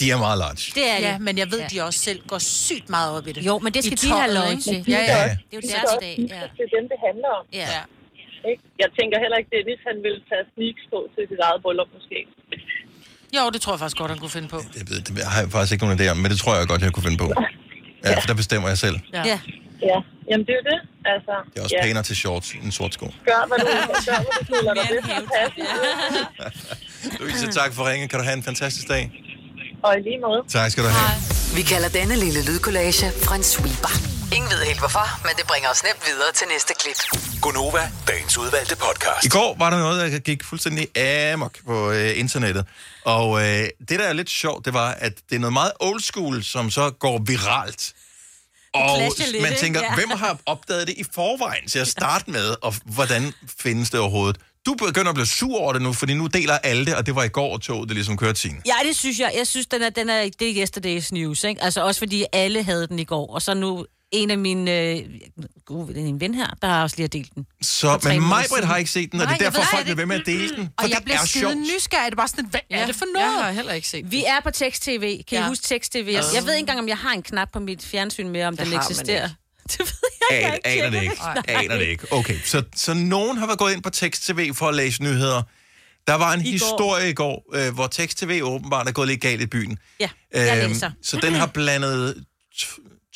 [0.00, 0.62] De er meget large.
[0.78, 1.20] Det er Ja, det.
[1.26, 3.40] men jeg ved, de også selv går sygt meget op i det.
[3.50, 4.78] Jo, men det skal de have tøjet, lov til.
[4.94, 5.18] Ja, ja.
[5.20, 5.24] Ja.
[5.48, 6.14] Det er jo De deres dag.
[6.34, 6.42] Ja.
[6.56, 7.44] Det er dem, det handler om.
[7.60, 7.66] Ja.
[7.76, 7.82] ja.
[8.50, 8.62] Ikke?
[8.82, 12.18] Jeg tænker heller ikke, Dennis, han ville tage sneaks på til sit eget bryllup måske.
[13.36, 14.60] Jo, det tror jeg faktisk godt, han kunne finde på.
[14.74, 16.82] Det, ved, det har jeg faktisk ikke nogen idé om, men det tror jeg godt,
[16.82, 17.32] jeg kunne finde på.
[18.04, 18.96] Ja, for der bestemmer jeg selv.
[19.12, 19.22] Ja.
[19.24, 19.38] ja.
[19.82, 19.98] Ja,
[20.30, 20.80] jamen det er jo det.
[21.14, 21.84] Altså, Det er også ja.
[21.86, 23.06] pænere til shorts end sort sko.
[23.06, 23.66] Gør, hvad du,
[24.10, 25.60] gør, hvad du føler dig at passe.
[27.20, 28.08] Louise, tak for ringen.
[28.08, 29.10] Kan du have en fantastisk dag?
[29.82, 30.42] Og i lige måde.
[30.48, 31.10] Tak skal du have.
[31.56, 33.06] Vi kalder denne lille lydkollage
[33.36, 34.15] en sweeper.
[34.34, 36.96] Ingen ved helt hvorfor, men det bringer os nemt videre til næste klip.
[37.42, 39.24] Gonova, dagens udvalgte podcast.
[39.24, 42.64] I går var der noget, der gik fuldstændig amok på øh, internettet.
[43.04, 46.00] Og øh, det, der er lidt sjovt, det var, at det er noget meget old
[46.00, 47.92] school, som så går viralt.
[48.74, 49.94] Og lidt, man tænker, Ja.
[49.94, 54.36] hvem har opdaget det i forvejen til at starte med, og hvordan findes det overhovedet?
[54.66, 57.14] Du begynder at blive sur over det nu, fordi nu deler alle det, og det
[57.14, 58.62] var i går toget, det ligesom kørte sin.
[58.66, 59.32] Ja, det synes jeg.
[59.36, 61.62] Jeg synes, den er, den er, det er yesterday's news, ikke?
[61.62, 64.98] Altså også fordi alle havde den i går, og så nu en af mine øh,
[65.66, 67.46] gode en ven her, der har også lige har delt den.
[67.62, 69.86] Så, men Majbrit har ikke set den, og det Nej, er jeg derfor, ved folk
[69.86, 69.96] det.
[69.96, 70.64] bliver ved med at dele den.
[70.64, 72.06] For Og jeg den bliver er skide nysgerrig.
[72.06, 73.44] Det er bare sådan, hvad ja, er det for Jeg noget?
[73.44, 75.22] har heller ikke set Vi er på tekst-tv.
[75.28, 75.44] Kan ja.
[75.44, 76.08] I huske tekst-tv?
[76.12, 78.56] Jeg, jeg ved ikke engang, om jeg har en knap på mit fjernsyn med, om
[78.56, 79.24] Det den har man eksisterer.
[79.24, 79.36] ikke.
[79.72, 80.66] Det ved jeg An, ikke.
[80.68, 81.16] aner det ikke.
[81.48, 82.12] Aner det ikke.
[82.12, 85.42] Okay, så, så nogen har været gået ind på tekst-tv for at læse nyheder.
[86.06, 86.50] Der var en I går.
[86.52, 89.78] historie i går, øh, hvor tekst-tv åbenbart er gået lidt galt i byen.
[90.00, 90.90] Ja, jeg Øhm, læser.
[91.02, 92.24] Så den har blandet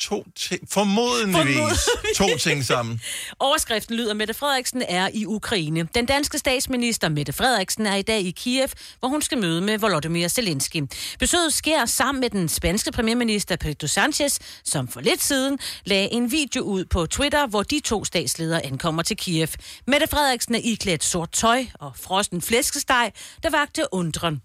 [0.01, 3.01] to, ting, formodentligvis to ting sammen.
[3.39, 5.87] Overskriften lyder, Mette Frederiksen er i Ukraine.
[5.95, 8.67] Den danske statsminister Mette Frederiksen er i dag i Kiev,
[8.99, 10.83] hvor hun skal møde med Volodymyr Zelensky.
[11.19, 16.31] Besøget sker sammen med den spanske premierminister Pedro Sanchez, som for lidt siden lagde en
[16.31, 19.47] video ud på Twitter, hvor de to statsledere ankommer til Kiev.
[19.87, 23.11] Mette Frederiksen er iklædt sort tøj og frosten flæskesteg,
[23.43, 24.41] der vagte undren.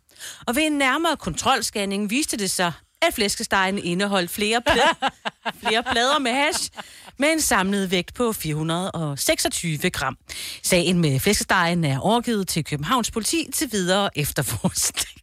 [0.47, 2.73] Og ved en nærmere kontrolscanning viste det sig,
[3.03, 5.09] at flæskestegen indeholdt flere, pla-
[5.69, 6.71] flere plader med hash
[7.19, 10.17] med en samlet vægt på 426 gram.
[10.63, 15.21] Sagen med flæskestegen er overgivet til Københavns politi til videre efterforskning.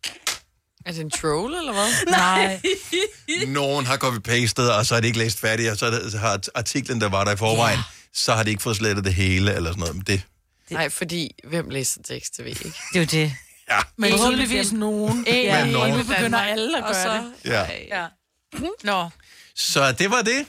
[0.86, 2.06] Er det en troll, eller hvad?
[2.18, 2.62] Nej.
[3.48, 7.02] Nogen har copy-pastet, og så har de ikke læst færdigt, og så det- har artiklen,
[7.02, 7.80] der var der i forvejen,
[8.14, 9.96] så har de ikke fået slettet det hele, eller sådan noget.
[9.96, 10.22] Men det,
[10.70, 12.64] Nej, fordi hvem læser tekst-tv, ikke?
[12.64, 13.34] Det er jo det.
[13.76, 15.18] Ja, Men tydeligvis nogen.
[15.18, 15.94] En Men Ja, nogen.
[15.98, 17.52] nu begynder alle at Og gøre så- det.
[17.52, 17.66] ja.
[18.02, 18.06] Ja.
[18.84, 19.10] Nå.
[19.56, 20.46] Så det var det.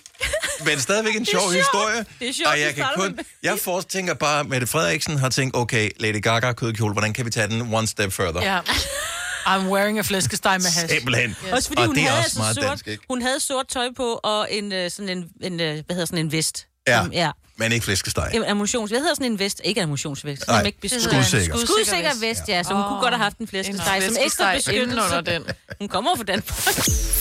[0.65, 2.05] Men stadigvæk en sjov historie.
[2.21, 5.57] Det er sjovt, og jeg kan kun, jeg forestænker bare, at Mette Frederiksen har tænkt,
[5.57, 8.43] okay, Lady Gaga kødkjole, hvordan kan vi tage den one step further?
[8.43, 8.61] Ja.
[9.47, 10.95] I'm wearing a flæskesteg med hash.
[10.95, 11.37] Simpelthen.
[11.53, 13.05] Også fordi og hun det er havde, også altså meget sort, dansk, ikke?
[13.09, 16.19] hun havde sort tøj på og en, øh, sådan en, en øh, hvad hedder sådan
[16.19, 16.67] en vest.
[16.89, 17.31] Ja, Som, ja.
[17.57, 18.31] Men ikke flæskesteg.
[18.35, 19.61] En ammunitions, hvad hedder sådan en vest?
[19.65, 20.47] Ikke ammunitionsvest.
[20.49, 21.57] Nej, som ikke skudsikker.
[21.67, 22.63] Skudsikker vest, ja.
[22.63, 25.19] Så hun kunne godt have haft en flæskesteg som ekstra flæskesteg inden beskyttelse.
[25.19, 25.43] under den.
[25.81, 26.43] Hun kommer fra den.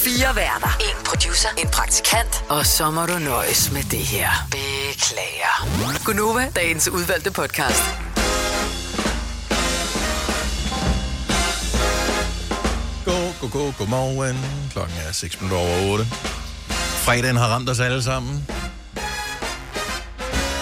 [0.04, 0.78] Fire værter.
[0.80, 1.50] En producer.
[1.58, 2.44] En praktikant.
[2.50, 4.30] Og så må du nøjes med det her.
[4.52, 6.04] Beklager.
[6.06, 7.84] Gunova, dagens udvalgte podcast.
[13.06, 13.12] Go,
[13.42, 14.40] go, go, go morgen.
[14.72, 16.06] Klokken er 6 minutter over 8.
[17.06, 18.48] Fredagen har ramt os alle sammen.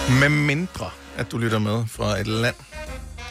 [0.08, 2.54] Med mindre, at du lytter med fra et land,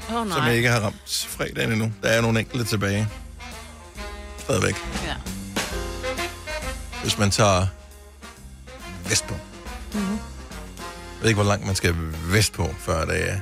[0.10, 0.52] oh, som nej.
[0.52, 1.92] ikke har ramt fredagen endnu.
[2.04, 3.08] Der er nogle enkelte tilbage.
[4.38, 4.76] Stadigvæk.
[5.06, 5.16] Ja.
[7.02, 7.68] Hvis man tager
[9.10, 9.34] vestpå.
[9.94, 10.04] Mhm.
[10.12, 10.20] Jeg
[11.22, 11.96] ved ikke, hvor langt man skal
[12.26, 13.40] vestpå, før det er-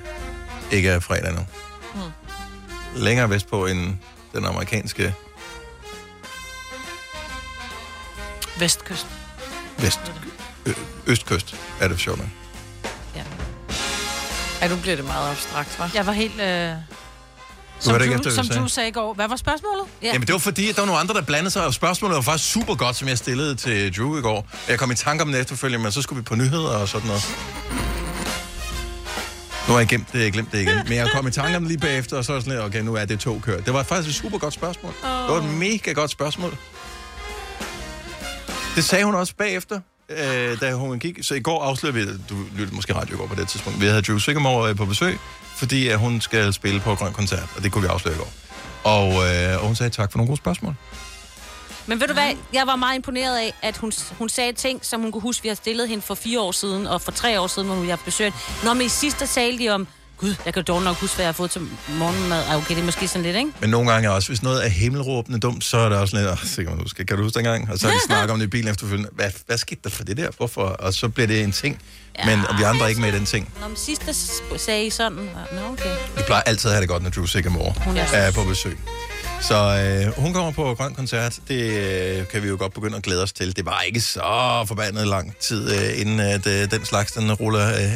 [0.71, 1.45] ikke er fredag nu.
[1.95, 2.01] Mm.
[2.95, 3.95] Længere vestpå end
[4.33, 5.13] den amerikanske
[8.59, 9.07] Vestkyst.
[9.77, 9.99] vest,
[10.65, 10.71] ø,
[11.07, 12.19] østkyst, er det sjovt
[13.15, 13.45] nok.
[14.61, 15.95] Ej, nu bliver det meget abstrakt, hva'?
[15.95, 16.41] Jeg var helt...
[16.41, 16.73] Øh...
[17.81, 19.13] Som, hørte ikke du, som du sagde i går.
[19.13, 19.83] Hvad var spørgsmålet?
[20.01, 20.07] Ja.
[20.07, 22.21] Jamen, det var fordi, at der var nogle andre, der blandede sig, og spørgsmålet var
[22.21, 24.47] faktisk super godt, som jeg stillede til Drew i går.
[24.67, 27.07] Jeg kom i tanke om det efterfølgende, men så skulle vi på nyheder og sådan
[27.07, 27.35] noget.
[29.67, 30.77] Nu har jeg gemt det, jeg glemt det igen.
[30.87, 32.81] Men jeg kom i tanke om det lige bagefter, og så var sådan lidt, okay,
[32.81, 33.65] nu er det to kørt.
[33.65, 34.93] Det var faktisk et super godt spørgsmål.
[35.03, 35.09] Oh.
[35.09, 36.57] Det var et mega godt spørgsmål.
[38.75, 39.79] Det sagde hun også bagefter,
[40.09, 41.17] øh, da hun gik.
[41.21, 43.85] Så i går afslørede vi, du lyttede måske radio i går på det tidspunkt, vi
[43.85, 45.19] havde Drew Sigamore på besøg,
[45.55, 48.31] fordi at hun skal spille på Grøn Koncert, og det kunne vi afsløre i går.
[48.83, 50.75] Og, øh, og hun sagde tak for nogle gode spørgsmål.
[51.87, 55.01] Men ved du hvad, jeg var meget imponeret af, at hun, hun sagde ting, som
[55.01, 57.47] hun kunne huske, vi har stillet hende for fire år siden, og for tre år
[57.47, 58.35] siden, hvor vi har besøgt.
[58.63, 59.87] Når med i sidste talte de om,
[60.19, 62.43] gud, jeg kan dog nok huske, hvad jeg har fået til morgenmad.
[62.49, 63.49] Ej, okay, det er måske sådan lidt, ikke?
[63.61, 66.37] Men nogle gange også, hvis noget er himmelråbende dumt, så er det også lidt, åh,
[66.45, 67.71] sikkert man husker, kan du huske dengang?
[67.71, 69.09] Og så har de snakket om det i bilen efterfølgende.
[69.13, 70.29] Hvad, hvad skete der for det der?
[70.37, 70.63] Hvorfor?
[70.63, 71.81] Og så bliver det en ting.
[72.19, 73.53] Ja, men og vi andre er ikke med i den ting.
[73.61, 75.11] Når med sidste s- sagde I sådan,
[75.53, 75.95] Nå, okay.
[76.17, 78.77] Vi plejer altid at have det godt, når Drew Sigamore er- er på besøg.
[79.41, 79.55] Så
[80.07, 81.39] øh, hun kommer på Grøn Koncert.
[81.47, 81.61] Det
[82.19, 83.55] øh, kan vi jo godt begynde at glæde os til.
[83.55, 87.67] Det var ikke så forbandet lang tid, øh, inden at øh, den slags den ruller
[87.69, 87.91] øh,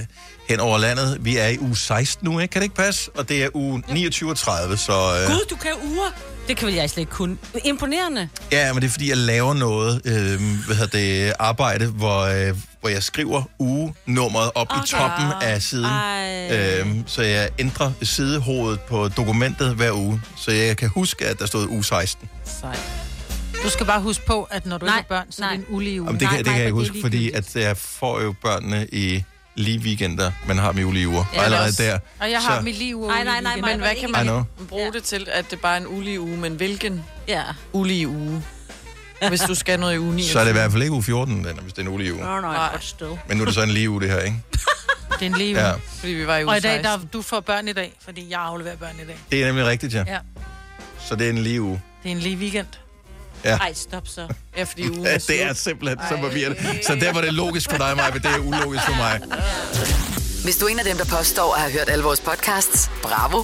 [0.50, 1.18] hen over landet.
[1.22, 2.52] Vi er i uge 16 nu, ikke?
[2.52, 3.12] Kan det ikke passe?
[3.16, 4.91] Og det er uge 29 og 30, så...
[4.91, 6.12] Øh, Gud, du kan uger.
[6.48, 7.38] Det kan vel jeg slet ikke kunne.
[7.64, 8.30] Imponerende.
[8.52, 12.58] Ja, men det er fordi, jeg laver noget øh, hvad hedder det, arbejde, hvor, øh,
[12.82, 14.84] hvor jeg skriver ugenummeret op okay.
[14.84, 15.91] i toppen af siden.
[16.52, 21.46] Øh, så jeg ændrer sidehovedet på dokumentet hver uge, så jeg kan huske, at der
[21.46, 22.30] stod uge 16.
[22.46, 22.78] Sej.
[23.64, 25.58] Du skal bare huske på, at når du Nej, ikke har børn, så er det
[25.58, 26.08] en ulige uge.
[26.08, 29.24] Jamen, det, kan, det kan jeg huske, fordi at jeg får jo børnene i
[29.56, 31.24] lige weekender, men har dem i ulige uger.
[31.34, 31.99] Ja, og allerede det er der.
[32.20, 33.08] Og jeg har mit liv uge.
[33.08, 35.82] Nej, nej, nej, Men hvad kan I man bruge det til, at det bare er
[35.82, 37.43] en ulige uge, men hvilken ja.
[37.74, 38.43] ulige uge?
[39.30, 40.32] Hvis du skal noget i uge 29.
[40.34, 42.14] Så er det i hvert fald ikke uge 14, den, hvis det er en ulige
[42.14, 42.24] uge.
[42.24, 43.18] Nå, nej, godt sted.
[43.28, 44.38] Men nu er det så en lige uge, det her, ikke?
[45.20, 45.66] Det er en lige uge.
[45.68, 45.74] Ja.
[45.99, 47.10] Fordi vi var i uge Og i dag, der, 16.
[47.14, 49.18] du får børn i dag, fordi jeg afleverer børn i dag.
[49.32, 50.04] Det er nemlig rigtigt, ja.
[50.08, 50.18] Ja,
[51.08, 51.82] Så det er en lige uge.
[52.04, 52.68] det er en lige weekend.
[53.44, 53.58] Ja.
[53.58, 54.28] Ej, stop så.
[54.58, 56.80] Ja, fordi ugen Ja, det er simpelthen så forvirrende.
[56.84, 59.22] Så der var det logisk for dig, Maja, men det er ulogisk for mig.
[60.44, 63.44] Hvis du er en af dem, der påstår at have hørt alle vores podcasts, bravo.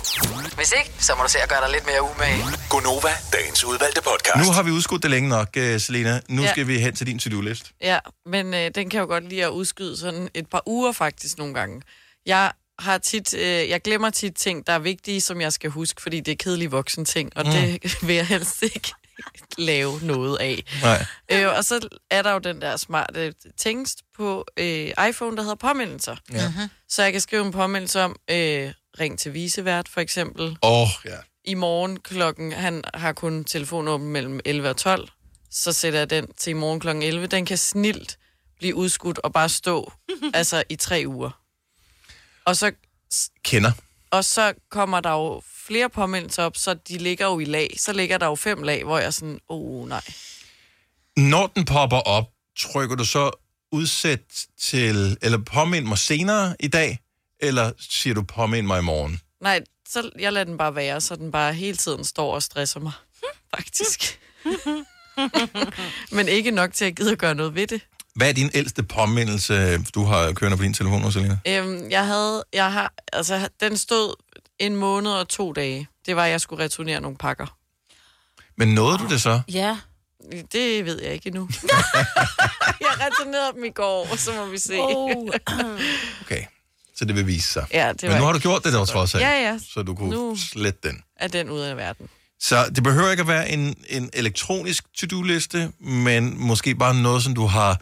[0.55, 2.43] Hvis ikke, så må du se at gøre dig lidt mere umage.
[2.69, 4.47] Gonova, dagens udvalgte podcast.
[4.47, 6.19] Nu har vi udskudt det længe nok, uh, Selena.
[6.29, 6.51] Nu Ja.
[6.51, 7.71] skal vi hen til din to-do-list.
[7.81, 11.37] Ja, men øh, den kan jo godt lide at udskyde sådan et par uger faktisk
[11.37, 11.81] nogle gange.
[12.25, 16.01] Jeg har tit, øh, jeg glemmer tit ting, der er vigtige, som jeg skal huske,
[16.01, 17.51] fordi det er kedelige voksen ting, og mm.
[17.51, 18.91] det vil jeg helst ikke
[19.57, 20.63] lave noget af.
[20.81, 21.05] Nej.
[21.31, 25.55] Øh, og så er der jo den der smarte tingest på øh, iPhone, der hedder
[25.55, 26.15] påmindelser.
[26.31, 26.47] Ja.
[26.47, 26.69] Mm-hmm.
[26.89, 30.57] Så jeg kan skrive en påmindelse om, øh, ring til visevært for eksempel.
[30.63, 31.17] Åh, oh, ja.
[31.43, 35.09] I morgen klokken, han har kun telefon åben mellem 11 og 12,
[35.51, 37.27] så sætter jeg den til i morgen klokken 11.
[37.27, 38.17] Den kan snilt
[38.57, 39.93] blive udskudt og bare stå
[40.33, 41.41] altså i tre uger.
[42.45, 42.71] Og så,
[43.43, 43.71] Kender.
[44.11, 47.75] og så kommer der jo flere påmindelser op, så de ligger jo i lag.
[47.77, 50.01] Så ligger der jo fem lag, hvor jeg er sådan, åh oh, nej.
[51.17, 52.25] Når den popper op,
[52.57, 53.31] trykker du så
[53.71, 54.19] udsæt
[54.61, 56.99] til, eller påmind mig senere i dag,
[57.39, 59.21] eller siger du påmind mig i morgen?
[59.41, 62.79] Nej, så jeg lader den bare være, så den bare hele tiden står og stresser
[62.79, 62.91] mig.
[63.55, 64.19] Faktisk.
[66.15, 67.81] Men ikke nok til at gide at gøre noget ved det.
[68.15, 71.37] Hvad er din ældste påmindelse, du har kørende på din telefon Selina?
[71.47, 74.15] Øhm, jeg havde, jeg har, altså, den stod
[74.59, 75.87] en måned og to dage.
[76.05, 77.57] Det var, at jeg skulle returnere nogle pakker.
[78.57, 79.41] Men nåede du det så?
[79.51, 79.77] Ja.
[80.51, 81.49] Det ved jeg ikke endnu.
[82.81, 84.77] jeg returnerede dem i går, så må vi se.
[84.79, 85.27] Oh.
[86.21, 86.43] Okay,
[86.95, 87.65] så det vil vise sig.
[87.73, 89.59] Ja, det Men nu har du gjort det der trods alt, Ja, ja.
[89.73, 91.03] så du kunne Nu- slette den.
[91.15, 92.09] Er den ude af verden?
[92.41, 97.35] Så det behøver ikke at være en, en elektronisk to-do-liste, men måske bare noget, som
[97.35, 97.81] du har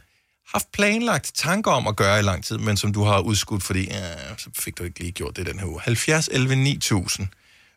[0.53, 3.83] haft planlagt tanker om at gøre i lang tid, men som du har udskudt, fordi
[3.85, 5.81] ja, så fik du ikke lige gjort det den her uge.
[5.81, 7.27] 70 11 9000.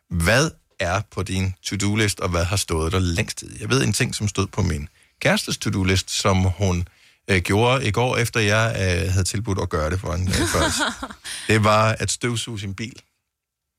[0.09, 3.59] Hvad er på din to-do-list, og hvad har stået der længst tid?
[3.59, 4.87] Jeg ved en ting, som stod på min
[5.21, 6.87] kærestes to-do-list, som hun
[7.27, 10.33] øh, gjorde i går, efter jeg øh, havde tilbudt at gøre det for en øh,
[10.33, 10.77] først.
[11.47, 13.01] Det var at støvsuge sin bil.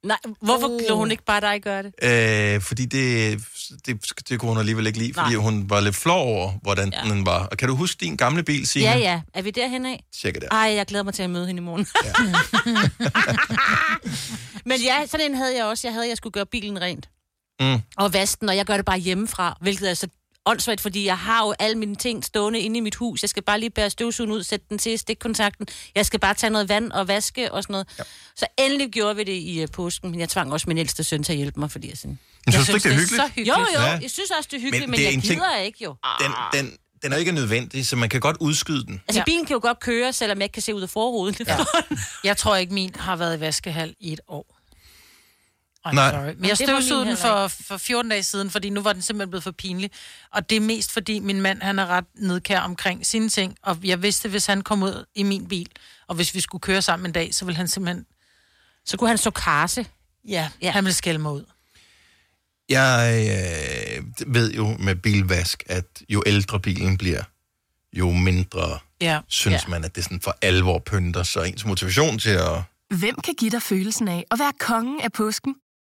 [0.05, 0.80] Nej, hvorfor uh.
[0.88, 1.92] lå hun ikke bare dig gøre det?
[2.03, 3.40] Øh, fordi det,
[3.86, 5.42] det, det kunne hun alligevel ikke lide, fordi Nej.
[5.42, 7.11] hun var lidt flov over, hvordan ja.
[7.11, 7.46] den var.
[7.46, 8.90] Og kan du huske din gamle bil, Signe?
[8.90, 9.20] Ja, ja.
[9.34, 10.05] Er vi derhen af?
[10.20, 10.48] Tjekke der.
[10.48, 11.86] Ej, jeg glæder mig til at møde hende i morgen.
[12.05, 12.12] Ja.
[14.68, 15.86] Men ja, sådan en havde jeg også.
[15.86, 17.09] Jeg havde, at jeg skulle gøre bilen rent
[17.61, 17.80] Mm.
[17.96, 20.09] og vaske den, og jeg gør det bare hjemmefra, hvilket er så
[20.47, 23.22] åndssvagt, fordi jeg har jo alle mine ting stående inde i mit hus.
[23.22, 25.66] Jeg skal bare lige bære støvsugen ud, sætte den til stikkontakten.
[25.95, 27.86] Jeg skal bare tage noget vand og vaske og sådan noget.
[27.99, 28.03] Ja.
[28.36, 31.22] Så endelig gjorde vi det i uh, påsken, men jeg tvang også min ældste søn
[31.22, 32.18] til at hjælpe mig, fordi jeg sådan...
[32.47, 33.22] Men jeg synes du ikke, det er hyggeligt?
[33.22, 33.49] så hyggeligt.
[33.49, 33.99] Jo, jo, Ja.
[34.03, 35.78] jeg synes også, det er hyggeligt, men, Men det er jeg en ting- gider ikke
[35.84, 35.95] jo.
[36.20, 39.03] Den, den, den er ikke nødvendig, så man kan godt udskyde den.
[39.09, 39.24] Altså, ja.
[39.24, 41.36] bilen kan jo godt køre, selvom jeg ikke kan se ud af forruden.
[41.47, 41.57] Ja.
[42.24, 44.59] Jeg tror ikke, min har været i vaskehal i et år.
[45.87, 46.11] I'm Nej.
[46.11, 46.35] sorry.
[46.39, 49.45] Men jeg støvsugede den for, for 14 dage siden, fordi nu var den simpelthen blevet
[49.45, 49.91] for pinlig.
[50.33, 53.57] Og det er mest fordi min mand, han er ret nedkær omkring sine ting.
[53.62, 55.68] Og jeg vidste, hvis han kom ud i min bil,
[56.09, 58.07] og hvis vi skulle køre sammen en dag, så ville han simpelthen...
[58.85, 59.87] Så kunne han så karse.
[60.28, 60.70] Ja, ja.
[60.70, 61.45] han ville skælde mig ud.
[62.68, 63.24] Jeg
[63.99, 67.22] øh, ved jo med bilvask, at jo ældre bilen bliver,
[67.93, 69.20] jo mindre Ja.
[69.28, 71.22] synes man, at det sådan for alvor pynter.
[71.22, 72.62] Så ens motivation til at...
[72.99, 75.55] Hvem kan give dig følelsen af at være kongen af påsken?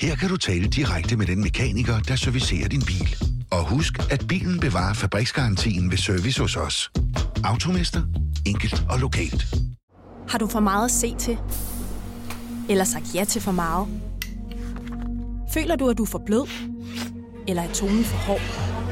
[0.00, 3.16] Her kan du tale direkte med den mekaniker, der servicerer din bil.
[3.50, 6.90] Og husk, at bilen bevarer fabriksgarantien ved service hos os.
[7.44, 8.02] Automester.
[8.46, 9.54] Enkelt og lokalt.
[10.28, 11.38] Har du for meget at se til?
[12.68, 13.88] Eller sagt ja til for meget?
[15.54, 16.48] Føler du, at du er for blød?
[17.48, 18.91] Eller er tonen for hård?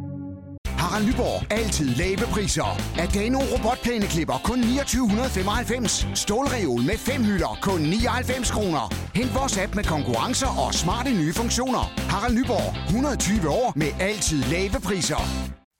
[0.91, 1.51] Harald Nyborg.
[1.51, 2.81] Altid lave priser.
[2.99, 6.07] Adano robotplæneklipper kun 2995.
[6.15, 8.93] Stålreol med fem hylder kun 99 kroner.
[9.15, 11.93] Hent vores app med konkurrencer og smarte nye funktioner.
[12.09, 12.85] Harald Nyborg.
[12.85, 15.15] 120 år med altid lave priser.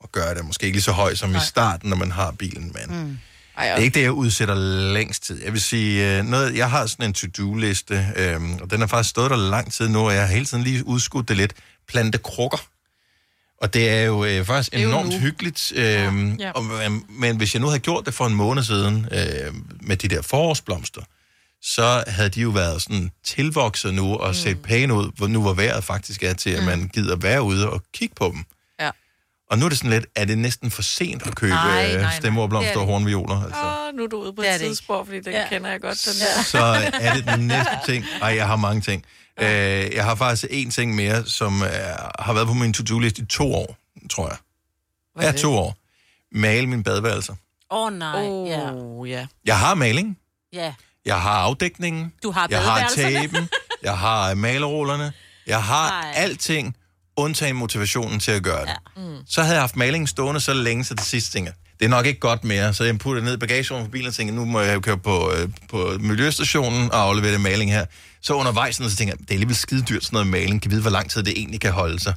[0.01, 2.76] Og gøre det måske ikke lige så høj som i starten, når man har bilen,
[2.76, 2.99] men...
[3.01, 3.18] Mm.
[3.57, 4.55] Det er ikke det, jeg udsætter
[4.93, 5.43] længst tid.
[5.43, 9.09] Jeg vil sige, øh, noget, jeg har sådan en to-do-liste, øhm, og den har faktisk
[9.09, 11.53] stået der lang tid nu, og jeg har hele tiden lige udskudt det lidt.
[11.88, 12.57] Plante krukker.
[13.62, 15.18] Og det er jo øh, faktisk Det er jo enormt nu.
[15.18, 15.74] hyggeligt.
[15.76, 16.51] Øhm, Ja.
[16.51, 19.97] og, men, men hvis jeg nu havde gjort det for en måned siden, øh, med
[19.97, 21.01] de der forårsblomster,
[21.64, 25.53] så havde de jo været sådan tilvokset nu og set pæne ud, hvor nu hvor
[25.53, 28.43] vejret faktisk er til, at man gider være ude og kigge på dem.
[28.80, 28.89] Ja.
[29.51, 31.84] Og nu er det sådan lidt, er det næsten for sent at købe Nej, nej,
[31.86, 31.97] øh, nej.
[32.09, 33.43] Det er stemmerblomster det og hornvioler?
[33.43, 33.59] Altså.
[33.89, 35.47] Åh, nu er du ude på et tidsspor, fordi den ja.
[35.49, 36.43] kender jeg godt, den der.
[36.43, 36.57] så
[37.01, 38.05] er det den næste ting.
[38.22, 39.05] Ej, jeg har mange ting.
[39.39, 43.25] Øh, jeg har faktisk en ting mere, som er, har været på min to-do-list i
[43.25, 43.77] to år,
[44.09, 44.38] tror jeg.
[45.15, 45.75] Hvad er Ja, to år.
[46.32, 47.34] Male mine badeværelser.
[47.71, 49.17] Åh oh, nej, Åh, ja.
[49.17, 49.27] ja.
[49.45, 50.17] Jeg har maling.
[50.53, 50.73] Ja.
[51.05, 52.13] Jeg har afdækningen.
[52.23, 53.49] Du har Jeg har tapen.
[53.84, 55.13] Jeg har malerrullerne.
[55.47, 56.13] Jeg har Nej.
[56.15, 56.75] alting,
[57.15, 58.67] undtagen motivationen til at gøre det.
[58.97, 59.01] Ja.
[59.01, 59.17] Mm.
[59.27, 62.05] Så havde jeg haft malingen stående så længe, så det sidste tænker, det er nok
[62.05, 62.73] ikke godt mere.
[62.73, 64.97] Så jeg puttede det ned i bagagerummet på bilen og tænkte, nu må jeg køre
[64.97, 67.86] på, øh, på miljøstationen og aflevere det maling her.
[68.22, 70.61] Så undervejs, så tænker jeg, det er alligevel skide dyrt sådan noget maling.
[70.61, 72.13] Kan vide, hvor lang tid det egentlig kan holde sig.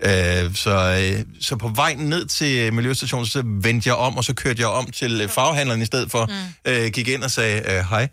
[0.00, 4.34] Øh, så, øh, så på vej ned til miljøstationen, så vendte jeg om, og så
[4.34, 6.26] kørte jeg om til øh, farvehandleren i stedet for.
[6.66, 6.72] Mm.
[6.72, 8.08] Øh, gik ind og sagde, øh, hej,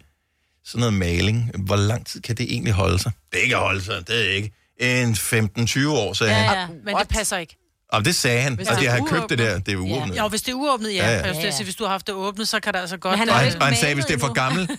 [0.66, 3.12] sådan noget maling, hvor lang tid kan det egentlig holde sig?
[3.32, 4.52] Det ikke holde sig, det er ikke.
[4.80, 6.58] En 15-20 år, sagde Ja, han.
[6.58, 7.56] ja, men det passer ikke.
[7.94, 10.16] Og det sagde han, Hvis og det det har købt det der, det er uåbnet.
[10.16, 10.96] Ja, og hvis det er uåbnet, ja.
[10.96, 11.42] Ja, ja, ja.
[11.58, 11.64] ja.
[11.64, 13.12] Hvis du har haft det åbnet, så kan det altså godt...
[13.12, 14.72] Men han Og jo han, og han sagde, hvis det er for gammelt,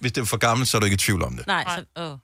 [0.00, 1.46] hvis det er for gammelt, så er du ikke i tvivl om det.
[1.46, 2.18] Nej, så, oh.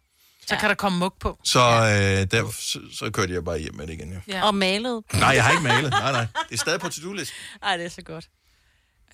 [0.47, 1.39] Så kan der komme mug på.
[1.45, 4.18] Så, øh, der, så, så kørte jeg bare hjem med det igen, jo.
[4.28, 4.43] Ja.
[4.47, 5.03] Og malet.
[5.12, 5.91] Nej, jeg har ikke malet.
[5.91, 6.26] Nej, nej.
[6.49, 7.33] Det er stadig på to-do-list.
[7.62, 8.24] Ej, det er så godt.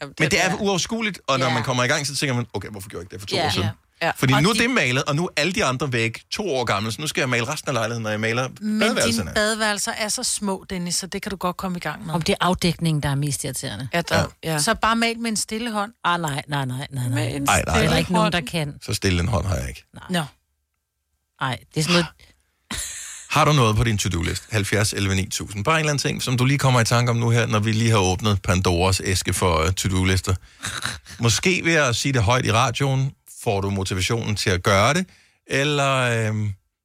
[0.03, 1.53] Men det er uoverskueligt, og når Ja.
[1.55, 3.37] man kommer i gang, så tænker man, okay, hvorfor gjorde jeg ikke det for to
[3.37, 3.47] Ja.
[3.47, 3.65] år siden?
[3.65, 3.71] Ja.
[4.17, 6.49] Fordi Og nu er de- det malet, og nu er alle de andre væg to
[6.55, 9.23] år gamle, så nu skal jeg male resten af lejligheden, når jeg maler Men badeværelserne.
[9.31, 12.15] dine badeværelser er så små, Dennis, så det kan du godt komme i gang med.
[12.15, 13.89] Om det er afdækningen, der er mest irriterende.
[13.95, 14.59] Ja, der, ja.
[14.59, 15.93] Så bare mal med en stille hånd.
[16.05, 17.09] Ah, nej, nej, nej, nej, nej.
[17.09, 17.87] Med en Ej, nej, Det er nej.
[17.93, 18.75] der ikke nogen, der kan.
[18.83, 19.85] Så stille en hånd har jeg ikke.
[20.11, 20.23] Nå.
[21.41, 22.07] Nej, det er sådan noget...
[23.31, 24.43] Har du noget på din to-do-list?
[24.51, 25.65] 70 11 9000.
[25.65, 27.59] Bare en eller anden ting, som du lige kommer i tanke om nu her, når
[27.59, 30.35] vi lige har åbnet Pandoras æske for uh, to-do-lister.
[31.19, 33.13] Måske ved at sige det højt i radioen,
[33.43, 35.07] får du motivationen til at gøre det,
[35.47, 36.35] eller øh,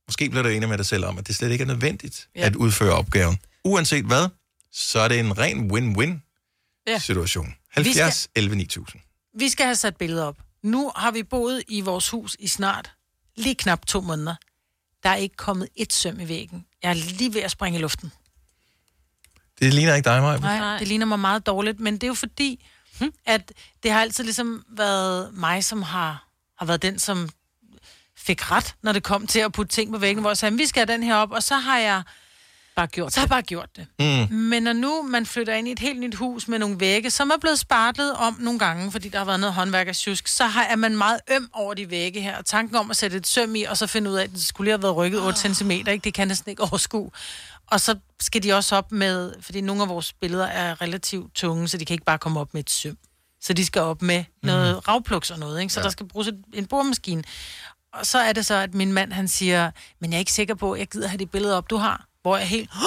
[0.07, 2.41] måske bliver du enig med dig selv om, at det slet ikke er nødvendigt ja.
[2.41, 3.37] At udføre opgaven.
[3.63, 4.27] Uanset hvad,
[4.71, 6.29] så er det en ren win-win
[6.87, 6.99] Ja.
[6.99, 7.55] situation.
[7.71, 9.01] 70 11 9000.
[9.39, 10.37] Vi skal have sat billeder op.
[10.63, 12.91] Nu har vi boet i vores hus i snart
[13.35, 14.35] lige knap to måneder.
[15.03, 16.65] Der er ikke kommet et søm i væggen.
[16.83, 18.11] Jeg er lige ved at springe i luften.
[19.59, 20.37] Det ligner ikke dig, Maja.
[20.39, 22.65] Nej, det ligner mig meget dårligt, men det er jo fordi,
[23.25, 23.51] at
[23.83, 26.27] det har altid ligesom været mig, som har,
[26.63, 27.29] har været den, som
[28.17, 30.65] fik ret, når det kom til at putte ting på væggen, hvor jeg sagde, vi
[30.65, 32.03] skal have den her op, og så har jeg
[32.75, 33.87] bare gjort så har jeg bare gjort det.
[33.99, 34.35] Mm.
[34.35, 37.29] Men når nu man flytter ind i et helt nyt hus med nogle vægge, som
[37.29, 40.75] er blevet spartlet om nogle gange, fordi der har været noget håndværkersjusk, så har, er
[40.75, 42.37] man meget øm over de vægge her.
[42.37, 44.43] Og tanken om at sætte et søm i, og så finde ud af, at det
[44.43, 45.97] skulle lige have været rykket 8 cm, ikke?
[45.97, 47.11] det kan næsten ikke overskue.
[47.67, 51.67] Og så skal de også op med, fordi nogle af vores billeder er relativt tunge,
[51.67, 52.97] så de kan ikke bare komme op med et søm.
[53.43, 54.79] Så de skal op med noget mm.
[54.79, 55.73] ravpluks og noget, ikke?
[55.73, 55.83] så ja.
[55.83, 57.23] der skal bruges en boremaskine.
[57.93, 59.71] Og så er det så, at min mand han siger,
[60.01, 62.05] men jeg er ikke sikker på, at jeg gider have de billeder op, du har.
[62.21, 62.69] Hvor jeg er helt...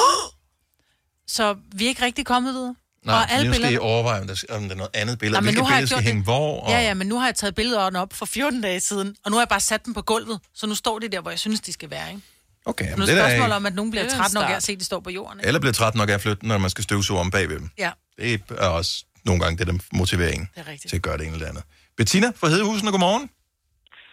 [1.29, 2.75] Så vi er ikke rigtig kommet videre.
[3.05, 3.85] Nej, og alle nu skal I billeder...
[3.85, 5.33] overveje, om der, om der er noget andet billede.
[5.33, 6.27] Nej, men Hvilke nu har jeg billeder skal hænge det.
[6.27, 6.61] hvor?
[6.61, 6.71] Og...
[6.71, 9.37] Ja, ja, men nu har jeg taget billederne op for 14 dage siden, og nu
[9.37, 11.61] har jeg bare sat dem på gulvet, så nu står de der, hvor jeg synes,
[11.61, 12.23] de skal være, ikke?
[12.65, 14.51] Okay, jamen, nu det det er spørgsmål om, at nogen bliver Det er træt nok
[14.51, 15.47] af at se, at de står på jorden, ikke?
[15.47, 17.71] Eller bliver træt nok af at flytte, når man skal støvsuge om bagved dem.
[17.79, 20.89] Ja, Det er også nogle gange det, der motiverer en det er rigtigt.
[20.91, 21.65] til at gøre det ene eller andet.
[21.97, 23.25] Bettina fra Hedehusene, godmorgen.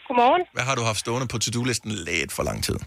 [0.07, 0.43] Godmorgen.
[0.55, 2.77] Hvad har du haft stående på to-do-listen lidt for lang tid?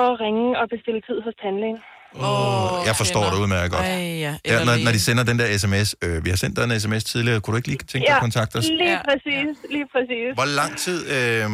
[0.00, 1.78] Og ringe og bestille tid hos tandlægen.
[2.14, 3.86] Oh, jeg forstår det udmærket godt.
[3.86, 3.92] Ej,
[4.24, 4.32] ja.
[4.46, 7.04] Ja, når, når de sender den der sms, øh, vi har sendt dig en sms
[7.04, 8.64] tidligere, kunne du ikke lige tænke dig at kontakte os?
[8.68, 9.00] lige Ja.
[9.10, 10.28] præcis, lige præcis.
[10.34, 11.50] Hvor lang tid øh,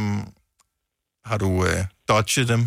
[1.31, 2.61] har du øh, dodget dem?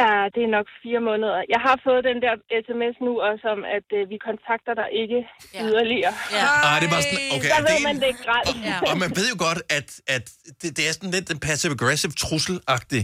[0.00, 1.38] Ja, det er nok fire måneder.
[1.54, 2.32] Jeg har fået den der
[2.66, 5.18] sms nu også om, at øh, vi kontakter dig ikke
[5.54, 5.60] ja.
[5.66, 6.14] yderligere.
[6.38, 6.46] Ja.
[6.68, 8.56] Ah, det er bare sådan, okay, Så er det ved en- man det ikke grelt.
[8.70, 8.76] Ja.
[8.90, 10.24] Og man ved jo godt, at, at
[10.60, 13.02] det, det er sådan lidt en passive-aggressive trussel-agtig.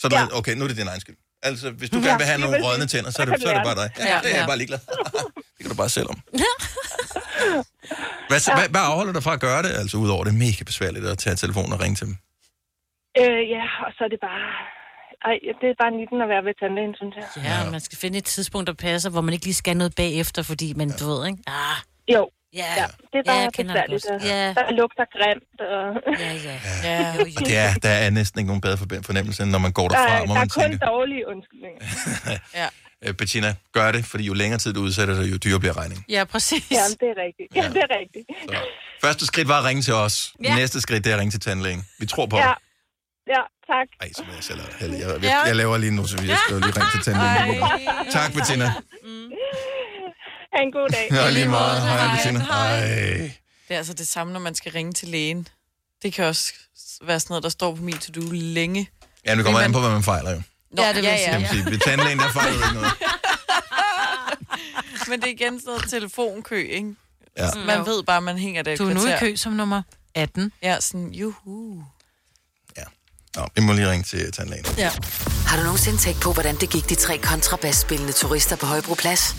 [0.00, 0.16] Så Ja.
[0.20, 1.18] ved, okay, nu er det din egen skyld.
[1.48, 3.54] Altså, hvis du Ja, gerne vil have nogle rådne tænder, så er det, så er
[3.58, 3.88] det bare dig.
[3.98, 4.50] Ja, det er Ja, jeg ja.
[4.52, 4.80] bare ligeglad.
[5.56, 6.18] det kan du bare selv om.
[8.30, 8.54] Hvad, ja.
[8.58, 9.72] hvad, hvad afholder dig fra at gøre det?
[9.80, 12.16] Altså, udover det er mega besværligt at tage telefonen og ringe til dem.
[13.20, 14.44] Øh, ja, og så er det bare...
[15.24, 17.26] Ej, det er bare 19 at være ved tandlægen, synes jeg.
[17.44, 19.94] Ja, ja, man skal finde et tidspunkt, der passer, hvor man ikke lige skal noget
[19.94, 21.38] bagefter, fordi man, du ved, ikke?
[21.46, 21.76] Ah,
[22.14, 22.30] Jo.
[22.54, 24.06] Ja, ja det er Ja, bare det besværligt.
[24.06, 24.54] og Ja.
[24.54, 25.56] Der lugter grimt.
[25.74, 25.84] Og...
[26.24, 26.56] Ja, ja.
[26.84, 27.14] ja.
[27.14, 29.88] Jo, Og det er, der er næsten ikke nogen bedre fornemmelse, end når man går
[29.88, 31.80] Der, derfra, er, der er man kun tænker, dårlige undskyldninger.
[32.60, 32.66] ja.
[33.08, 36.04] øh, Bettina, gør det, fordi jo længere tid du udsætter dig, jo dyrere bliver regningen.
[36.08, 36.70] Ja, præcis.
[36.70, 37.48] Ja, det er rigtigt.
[37.56, 38.26] Ja, det er rigtigt.
[39.04, 40.32] Første skridt var at ringe til os.
[40.44, 40.54] Ja.
[40.56, 41.84] Næste skridt, det er at ringe til tandlægen.
[41.98, 42.42] Vi tror på Ja.
[42.42, 42.54] det.
[43.26, 43.88] Ja, tak.
[44.00, 46.38] Ej, så må jeg selv have jeg, jeg, jeg, jeg laver lige nu, så jeg
[46.46, 47.62] skal lige ringe til tandlægen.
[48.12, 48.64] Tak, Bettina.
[50.54, 51.08] Ha' en god dag.
[51.10, 51.82] Ja, lige meget.
[51.82, 52.44] Hej, Bettina.
[52.44, 52.80] Hej.
[53.68, 55.48] Det er altså det samme, når man skal ringe til lægen.
[56.02, 56.52] Det kan også
[57.02, 58.90] være sådan noget, der står på min to-do længe.
[59.26, 60.42] Ja, det kommer an på, hvad man fejler jo.
[60.70, 61.30] Nå, ja, det Ja, ja.
[61.30, 61.64] Kan man sige.
[61.64, 62.90] Ved tandlægen, der fejler ikke noget.
[65.08, 66.94] Men det er igen sådan noget telefonkø, ikke?
[67.38, 67.48] Ja.
[67.66, 69.82] Man ved bare, at man hænger der Du er nu i kø som nummer
[70.14, 70.52] 18.
[70.62, 71.84] Ja, sådan, juhu.
[73.36, 74.64] Nå, vi må lige ringe til tandlægen.
[74.78, 74.90] Ja.
[75.46, 79.36] Har du nogensinde tænkt på, hvordan det gik de tre kontrabasspillende turister på Højbroplads?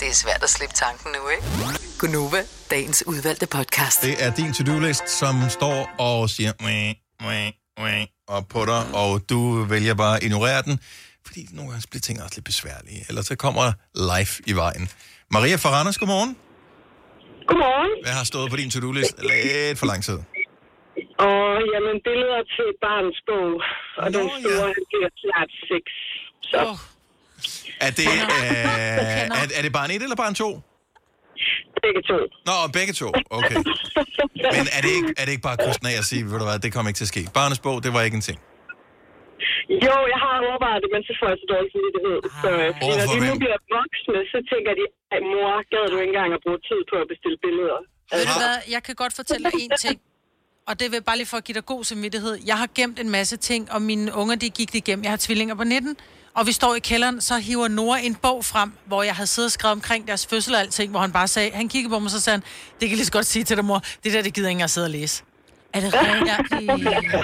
[0.00, 1.78] Det er svært at slippe tanken nu, ikke?
[1.98, 4.02] Gunova, dagens udvalgte podcast.
[4.02, 6.94] Det er din to-do-list, som står og siger "Wah,
[7.24, 10.78] wah, wah," op på dig, og du vælger bare at ignorere den,
[11.26, 13.04] fordi nogle gange bliver ting også lidt besværlige.
[13.08, 13.72] Eller så kommer
[14.18, 14.88] life i vejen.
[15.30, 16.36] Maria Ferranas, godmorgen.
[17.48, 18.04] Godmorgen.
[18.04, 20.18] Hvad har stået på din to-do-list lidt for lang tid?
[21.28, 23.50] Og jamen, billeder til barns bog.
[24.02, 25.92] Og den store, han bliver snart seks.
[26.50, 26.58] Så.
[26.68, 26.78] Oh.
[27.86, 30.48] Er det, øh, er, er det barn 1 eller barn 2?
[31.84, 32.18] Begge to.
[32.48, 33.08] Nå, begge to.
[33.38, 33.58] Okay.
[34.56, 36.58] Men er det ikke, er det ikke bare kysten af at sige, ved du hvad,
[36.64, 37.22] det kommer ikke til at ske.
[37.38, 38.38] Barnets bog, det var ikke en ting.
[39.86, 42.18] Jo, jeg har overvejet det, men så får jeg så dårlig samvittighed.
[42.42, 44.84] Så, øh, fordi når de nu bliver voksne, så tænker de,
[45.16, 47.78] at mor, gad du ikke engang at bruge tid på at bestille billeder?
[48.16, 49.96] Ved du hvad, jeg kan godt fortælle dig en ting.
[50.66, 52.38] Og det vil bare lige for at give dig god samvittighed.
[52.46, 55.02] Jeg har gemt en masse ting, og mine unger, de gik det igennem.
[55.02, 55.96] Jeg har tvillinger på 19,
[56.34, 59.48] og vi står i kælderen, så hiver Nora en bog frem, hvor jeg havde siddet
[59.48, 62.10] og skrevet omkring deres fødsel og alting, hvor han bare sagde, han kiggede på mig,
[62.10, 62.40] så sagde han,
[62.72, 64.60] det kan jeg lige så godt sige til dig, mor, det der, det gider ingen
[64.60, 65.22] ikke sidde og læse.
[65.74, 66.28] Er det rigtigt?
[67.12, 67.18] Ja.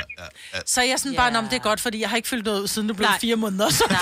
[0.66, 2.44] Så jeg er sådan bare, "Nå, men det er godt, fordi jeg har ikke fyldt
[2.44, 3.70] noget ud, siden du blev fire måneder.
[3.70, 3.84] Så.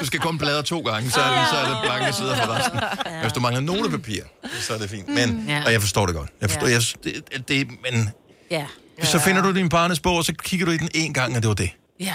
[0.00, 2.52] Du skal kun bladre to gange, så er det, så er det blanke sider for
[2.54, 2.80] resten.
[3.12, 4.22] Men Hvis du mangler notepapir,
[4.60, 5.08] så er det fint.
[5.08, 5.62] Men, Ja.
[5.66, 6.30] og jeg forstår det godt.
[6.40, 8.10] Jeg forstår, jeg, det, det, men
[8.50, 8.66] Ja.
[9.02, 11.42] så finder du din barnes bog, og så kigger du i den en gang, og
[11.42, 11.70] det var det.
[12.00, 12.14] Ja.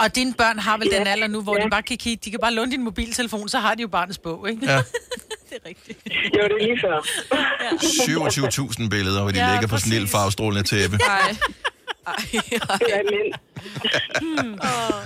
[0.00, 2.40] Og dine børn har vel den alder nu, hvor de bare kan kigge, de kan
[2.40, 4.72] bare låne din mobiltelefon, så har de jo barnets bog, ikke?
[4.72, 4.82] Ja.
[6.36, 6.96] Jo, det er lige før.
[8.82, 10.96] 27.000 billeder, hvor de Ja, ligger på sådan en lille farvestrålende tæppe.
[10.96, 11.36] Nej.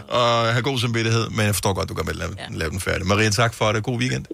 [0.09, 2.47] Og have god samvittighed, men jeg forstår godt, du kan vel lave, ja.
[2.51, 3.07] lave den færdig.
[3.07, 3.83] Maria, tak for det.
[3.85, 4.25] God weekend.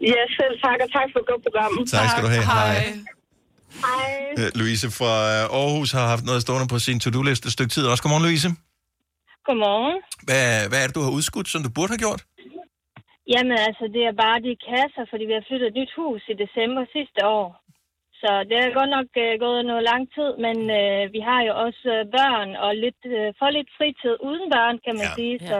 [0.00, 1.86] Ja, selv tak, og tak for et godt program.
[1.86, 2.44] Tak skal du have.
[2.44, 2.92] Hej.
[3.80, 4.34] Hej.
[4.38, 7.86] Øh, Louise fra Aarhus har haft noget stående på sin to-do-liste et stykke tid.
[7.86, 8.48] Også godmorgen, Louise.
[9.46, 9.96] Godmorgen.
[10.22, 12.24] Hvad, hvad er det, du har udskudt, som du burde have gjort?
[13.32, 16.34] Jamen altså, det er bare de kasser, fordi vi har flyttet et nyt hus i
[16.44, 17.48] december sidste år.
[18.22, 21.52] Så det er godt nok øh, gået noget lang tid, men øh, vi har jo
[21.66, 25.16] også øh, børn og lidt, øh, for lidt fritid uden børn, kan man ja.
[25.18, 25.34] sige.
[25.50, 25.58] Så,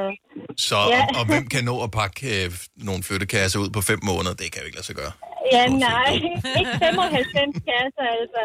[0.69, 1.01] Så, Ja.
[1.03, 2.49] og, og hvem kan nå at pakke øh,
[2.89, 4.35] nogle flyttekasser ud på fem måneder?
[4.41, 5.13] Det kan jo ikke lade sig gøre.
[5.57, 6.11] ja, nej,
[6.61, 8.43] ikke 95 kasser altså.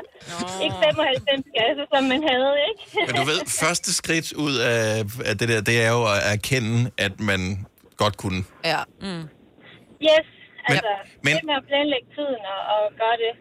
[0.65, 2.82] Ikke 95 kasser, som man havde, ikke?
[3.07, 4.84] Men du ved, første skridt ud af,
[5.30, 7.41] af det der, det er jo at erkende, at man
[8.03, 8.41] godt kunne.
[8.71, 8.81] Ja.
[9.01, 9.23] Mm.
[10.09, 10.27] Yes,
[10.69, 13.33] altså, men- men, det med at planlægge tiden og, og gøre det.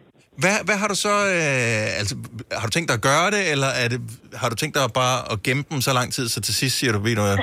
[0.43, 1.13] Hvad, hvad har du så...
[1.37, 2.13] Øh, altså,
[2.59, 3.99] har du tænkt dig at gøre det, eller er det,
[4.41, 6.91] har du tænkt dig bare at gemme dem så lang tid, så til sidst siger
[6.95, 7.37] du, ved du hvad,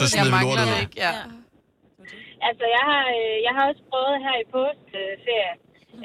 [0.00, 0.82] så smider vi lortet ud?
[1.06, 1.12] Ja.
[2.48, 5.58] Altså, jeg har, øh, jeg har også prøvet her i påskeferien.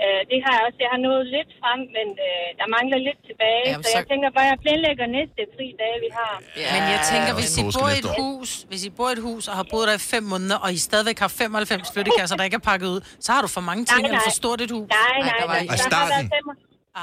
[0.04, 0.80] Øh, det har jeg også.
[0.86, 3.64] Jeg har nået lidt frem, men øh, der mangler lidt tilbage.
[3.72, 6.34] Jamen, så, så- jeg tænker bare, at jeg planlægger næste fri dag, vi har.
[6.64, 8.16] Ja, Men jeg tænker, hvis I bor i et år.
[8.22, 10.70] hus, hvis I bor i et hus og har boet der i fem måneder, og
[10.78, 13.84] I stadigvæk har 95 flyttekasser, der ikke er pakket ud, så har du for mange
[13.92, 14.42] ting, Nej, eller for nej.
[14.42, 14.88] stort et hus.
[15.00, 15.76] Nej, nej, der var nej.
[15.78, 16.46] I- Der, har været fem,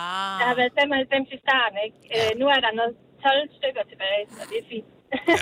[0.00, 0.36] Ah.
[0.40, 1.98] der har været 95 i starten, ikke?
[2.16, 4.88] Øh, nu er der noget 12 stykker tilbage, så det er fint.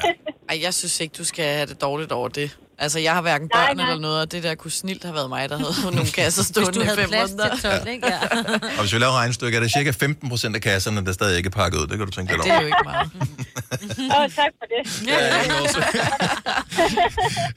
[0.51, 2.49] Ej, jeg synes ikke, du skal have det dårligt over det.
[2.80, 3.88] Altså, jeg har hverken Nej, børn nej.
[3.88, 6.72] eller noget, og det der kunne snilt have været mig, der havde nogle kasser stående
[6.72, 7.54] du i havde fem plads måneder.
[7.54, 8.06] til 12, ikke?
[8.06, 8.18] Ja.
[8.76, 11.46] Og hvis vi laver regnstykke, er det cirka 15 procent af kasserne, der stadig ikke
[11.46, 11.86] er pakket ud.
[11.86, 13.10] Det kan du tænke lidt Det er jo ikke meget.
[14.14, 15.06] Åh, oh, tak for det.
[15.08, 15.42] Ja.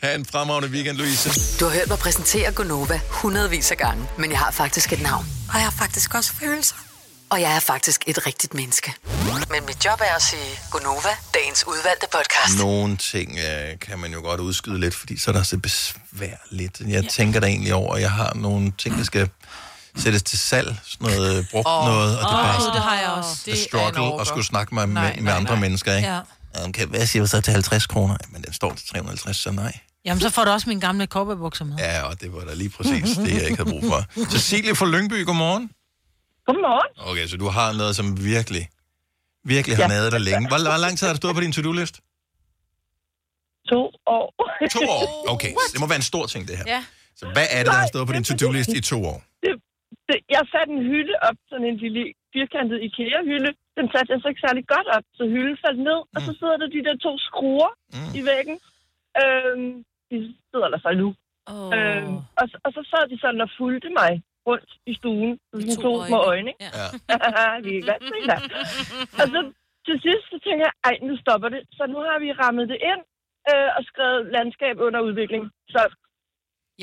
[0.08, 1.58] Ha' en fremragende weekend, Louise.
[1.60, 5.26] Du har hørt mig præsentere Gonova hundredvis af gange, men jeg har faktisk et navn.
[5.50, 6.76] Og jeg har faktisk også følelser.
[7.32, 8.94] Og jeg er faktisk et rigtigt menneske.
[9.52, 12.60] Men mit job er at sige Gonova, dagens udvalgte podcast.
[12.60, 16.82] Nogle ting øh, kan man jo godt udskyde lidt, fordi så er der så besværligt.
[16.88, 19.30] Jeg tænker da egentlig over, at jeg har nogle ting, der skal
[19.98, 20.76] sættes til salg.
[20.84, 22.18] Sådan noget øh, brugt Åh, noget.
[22.20, 23.30] Og det er åh, bare sådan, det har jeg også.
[23.32, 25.62] at Det er struggle og skulle snakke med, Nej, med, med nej, andre nej.
[25.62, 26.10] mennesker, ikke?
[26.10, 26.20] Ja.
[26.68, 28.18] Okay, hvad siger du så til 50 kroner?
[28.30, 29.78] Men den står til 350, så nej.
[30.06, 31.76] Jamen, så får du også mine gamle cowboybukser med.
[31.78, 34.06] Ja, og det var da lige præcis det, jeg ikke havde brug for.
[34.34, 35.70] Cecilie fra Lyngby, godmorgen.
[36.52, 36.92] Godmorgen.
[37.12, 38.64] Okay, så du har noget, som virkelig,
[39.54, 39.94] virkelig har Ja.
[39.96, 40.44] naget dig længe.
[40.52, 41.96] Hvor, hvor lang tid har det stået på din to-do-list?
[43.72, 43.82] To
[44.18, 44.26] år.
[44.78, 45.04] To år?
[45.34, 46.66] Okay, så det må være en stor ting, det her.
[46.76, 46.82] Ja.
[47.20, 49.18] Så hvad er det, der har stået på din to-do-list i to år?
[49.44, 49.52] Det,
[50.10, 52.02] det, jeg satte en hylde op, sådan en lille
[52.34, 53.52] firkantet IKEA-hylde.
[53.78, 56.58] Den satte jeg så ikke særlig godt op, så hylden faldt ned, og så sidder
[56.62, 58.12] der de der to skruer mm.
[58.20, 58.56] i væggen.
[59.22, 59.70] Øhm,
[60.10, 60.16] de
[60.52, 61.08] sidder der så nu.
[61.54, 61.70] Oh.
[61.76, 64.12] Øhm, og, så- og så sad de sådan og fulgte mig
[64.48, 65.32] rundt i stuen.
[65.54, 66.50] Sådan to, to små øjne.
[66.52, 66.64] ikke?
[66.78, 66.86] Ja.
[67.66, 68.04] vi er godt.
[69.22, 69.40] Og så
[69.88, 71.62] til sidst, så tænker jeg, ej, nu stopper det.
[71.78, 73.02] Så nu har vi rammet det ind
[73.52, 75.44] øh, og skrevet landskab under udvikling.
[75.74, 75.82] Så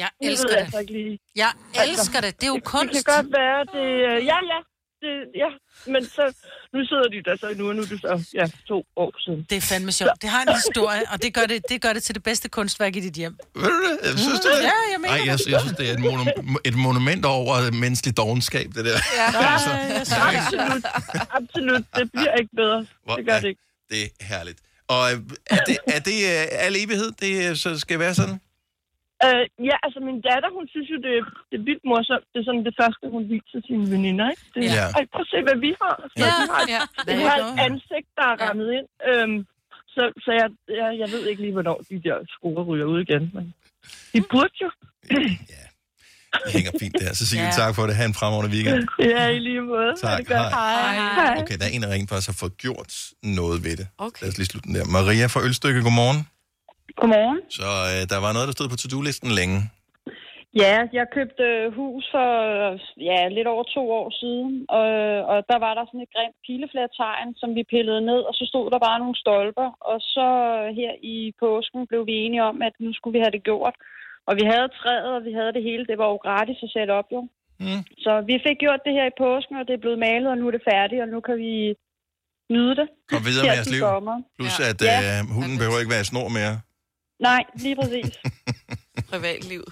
[0.03, 0.73] Jeg elsker jeg det.
[0.75, 1.15] så ikke lige.
[1.43, 1.51] Jeg
[1.91, 2.33] elsker det.
[2.41, 2.95] Det er jo det, kunst.
[2.95, 3.87] Det kan godt være, det...
[4.09, 4.61] øh, Ja, ja.
[5.03, 5.51] Det, ja,
[5.93, 6.25] men så,
[6.75, 9.47] nu sidder de der så nu, og nu er det så ja, to år siden.
[9.51, 10.23] Det er fandme sjovt.
[10.23, 12.97] Det har en historie, og det gør det, det gør det til det bedste kunstværk
[12.97, 13.37] i dit hjem.
[13.55, 13.99] Ved du det?
[14.03, 16.59] Jeg synes, det er, Ja, jeg mener Ej, jeg, jeg synes, det er et, monument,
[16.65, 18.99] et monument over menneskelig dogenskab, det der.
[19.17, 19.29] Ja,
[19.99, 20.85] Altså, absolut.
[21.31, 21.85] Absolut.
[21.97, 22.87] Det bliver ikke bedre.
[23.05, 23.63] Hvor Det gør er det ikke.
[23.91, 24.59] Det er herligt.
[24.89, 25.19] Og øh,
[25.51, 28.41] er det, er det øh, al evighed, det øh, så skal være sådan?
[29.27, 32.27] Øh, ja, altså min datter, hun synes jo, det, er- det er vildt morsomt.
[32.33, 34.45] Det er sådan det første, hun viser sine veninder, ikke?
[34.55, 34.85] Det, Ja.
[34.99, 35.95] Ej, prøv at se, hvad vi har.
[36.12, 36.83] Så Ja, vi har, ja.
[37.19, 38.89] Vi har et ansigt, der er rammet ind.
[39.11, 39.39] Øhm,
[39.95, 40.49] så så jeg,
[40.81, 43.25] jeg, jeg ved ikke lige, hvornår de der skruer ryger ud igen.
[43.37, 43.45] Men
[44.14, 44.71] de burde jo.
[46.45, 47.14] Det hænger fint der.
[47.14, 47.51] Cecilie, Ja.
[47.51, 47.95] tak for det.
[47.97, 48.89] Ha' en fremragende weekend.
[49.14, 49.93] Ja, i lige måde.
[50.01, 50.19] Tak.
[50.19, 50.29] det.
[50.29, 50.95] Hej.
[51.19, 51.35] Hej.
[51.43, 52.93] Okay, der er en, der rent faktisk har fået gjort
[53.23, 53.87] noget ved det.
[53.99, 54.23] Okay.
[54.23, 54.85] Lad os lige slutte den der.
[54.85, 56.19] Maria fra Ølstykke, godmorgen.
[57.01, 57.39] Godmorgen.
[57.61, 59.59] Så øh, der var noget, der stod på to-do-listen længe.
[60.63, 61.45] Ja, jeg købte
[61.79, 62.29] hus for
[63.11, 64.89] ja, lidt over to år siden, og,
[65.33, 68.67] og der var der sådan et grimt pileflærtegn, som vi pillede ned, og så stod
[68.73, 70.27] der bare nogle stolper, og så
[70.81, 73.75] her i påsken blev vi enige om, at nu skulle vi have det gjort.
[74.29, 76.93] Og vi havde træet, og vi havde det hele, det var jo gratis at sætte
[77.01, 77.21] op jo.
[77.65, 77.83] Mm.
[78.05, 80.45] Så vi fik gjort det her i påsken, og det er blevet malet, og nu
[80.49, 81.53] er det færdigt, og nu kan vi
[82.55, 82.87] nyde det.
[83.13, 83.83] Kom videre med jeres liv.
[83.87, 84.17] sommer.
[84.39, 84.65] Plus Ja.
[84.71, 84.97] at Ja.
[85.11, 86.55] øh, hunden behøver ikke være i snor mere.
[87.29, 88.12] Nej, lige præcis.
[89.12, 89.62] Privatliv.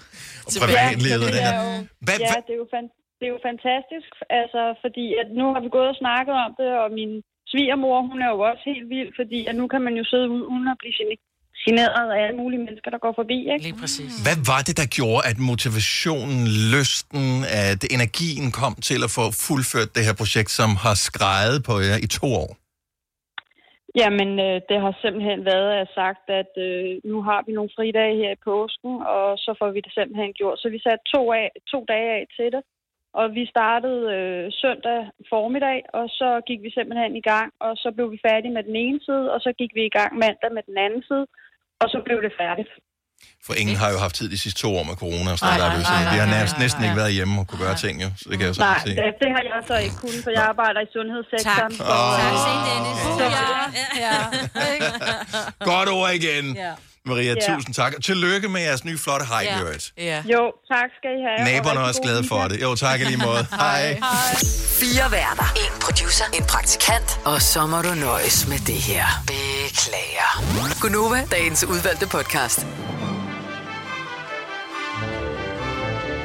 [0.45, 1.69] Og privatlivet, Ja, det er jo,
[2.05, 2.85] Hvad- ja, det er jo, fan,
[3.19, 4.09] det er jo fantastisk,
[4.41, 7.11] altså, fordi at nu har vi gået og snakket om det, og min
[7.51, 10.43] svigermor, hun er jo også helt vild, fordi at nu kan man jo sidde ud
[10.53, 11.23] uden at blive gene-
[11.67, 13.63] generet af alle mulige mennesker, der går forbi, ikke?
[13.67, 14.11] Lige præcis.
[14.25, 16.41] Hvad var det, der gjorde, at motivationen,
[16.75, 17.25] lysten,
[17.67, 21.97] at energien kom til at få fuldført det her projekt, som har skrejet på jer
[22.05, 22.49] i to år?
[24.01, 28.15] Jamen, øh, det har simpelthen været at sagt, at øh, nu har vi nogle fridage
[28.21, 30.59] her i påsken, og så får vi det simpelthen gjort.
[30.59, 32.61] Så vi satte to, af, to dage af til det,
[33.13, 37.91] og vi startede øh, søndag formiddag, og så gik vi simpelthen i gang, og så
[37.95, 40.63] blev vi færdige med den ene side, og så gik vi i gang mandag med
[40.69, 41.27] den anden side,
[41.81, 42.71] og så blev det færdigt.
[43.45, 45.67] For ingen har jo haft tid de sidste to år med corona og sådan Nej,
[45.69, 45.83] noget.
[45.83, 46.89] nej, nej, Vi har nej, nej, næsten nej.
[46.89, 48.09] ikke været hjemme og kunne gøre ting, jo.
[48.17, 48.89] Så det kan jeg så Nej, se.
[48.89, 51.71] det, det har jeg så ikke kunnet, for jeg arbejder i sundhedssektoren.
[51.71, 51.77] Tak.
[51.77, 52.19] Så, Åh.
[52.21, 52.97] Tak, se, Dennis.
[53.19, 53.25] Så,
[54.05, 54.17] Ja.
[55.71, 56.55] Godt ord igen.
[56.55, 56.71] Ja.
[57.05, 57.53] Maria, Ja.
[57.55, 57.93] tusind tak.
[57.97, 59.57] Og Tillykke med jeres nye flotte hej, Ja.
[59.57, 60.03] ja.
[60.11, 60.21] Ja.
[60.33, 60.41] Jo,
[60.73, 61.51] tak skal I have.
[61.51, 62.61] Naberne er også glade for det.
[62.61, 63.45] Jo, tak i lige måde.
[63.65, 63.99] Hej.
[64.81, 65.47] Fire værter.
[65.65, 66.25] En producer.
[66.33, 67.19] En praktikant.
[67.25, 69.05] Og så må du nøjes med det her.
[69.27, 70.29] Beklager.
[70.81, 72.65] Gunova, dagens udvalgte podcast.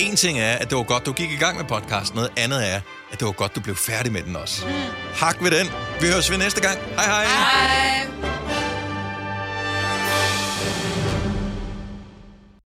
[0.02, 2.16] En ting er, at det var godt, du gik i gang med podcasten.
[2.16, 2.80] Noget andet er,
[3.12, 4.66] at det var godt, du blev færdig med den også.
[5.14, 5.66] Hak ved den.
[6.00, 6.78] Vi høres ved næste gang.
[6.78, 7.24] Hej hej.
[7.24, 8.41] Hej.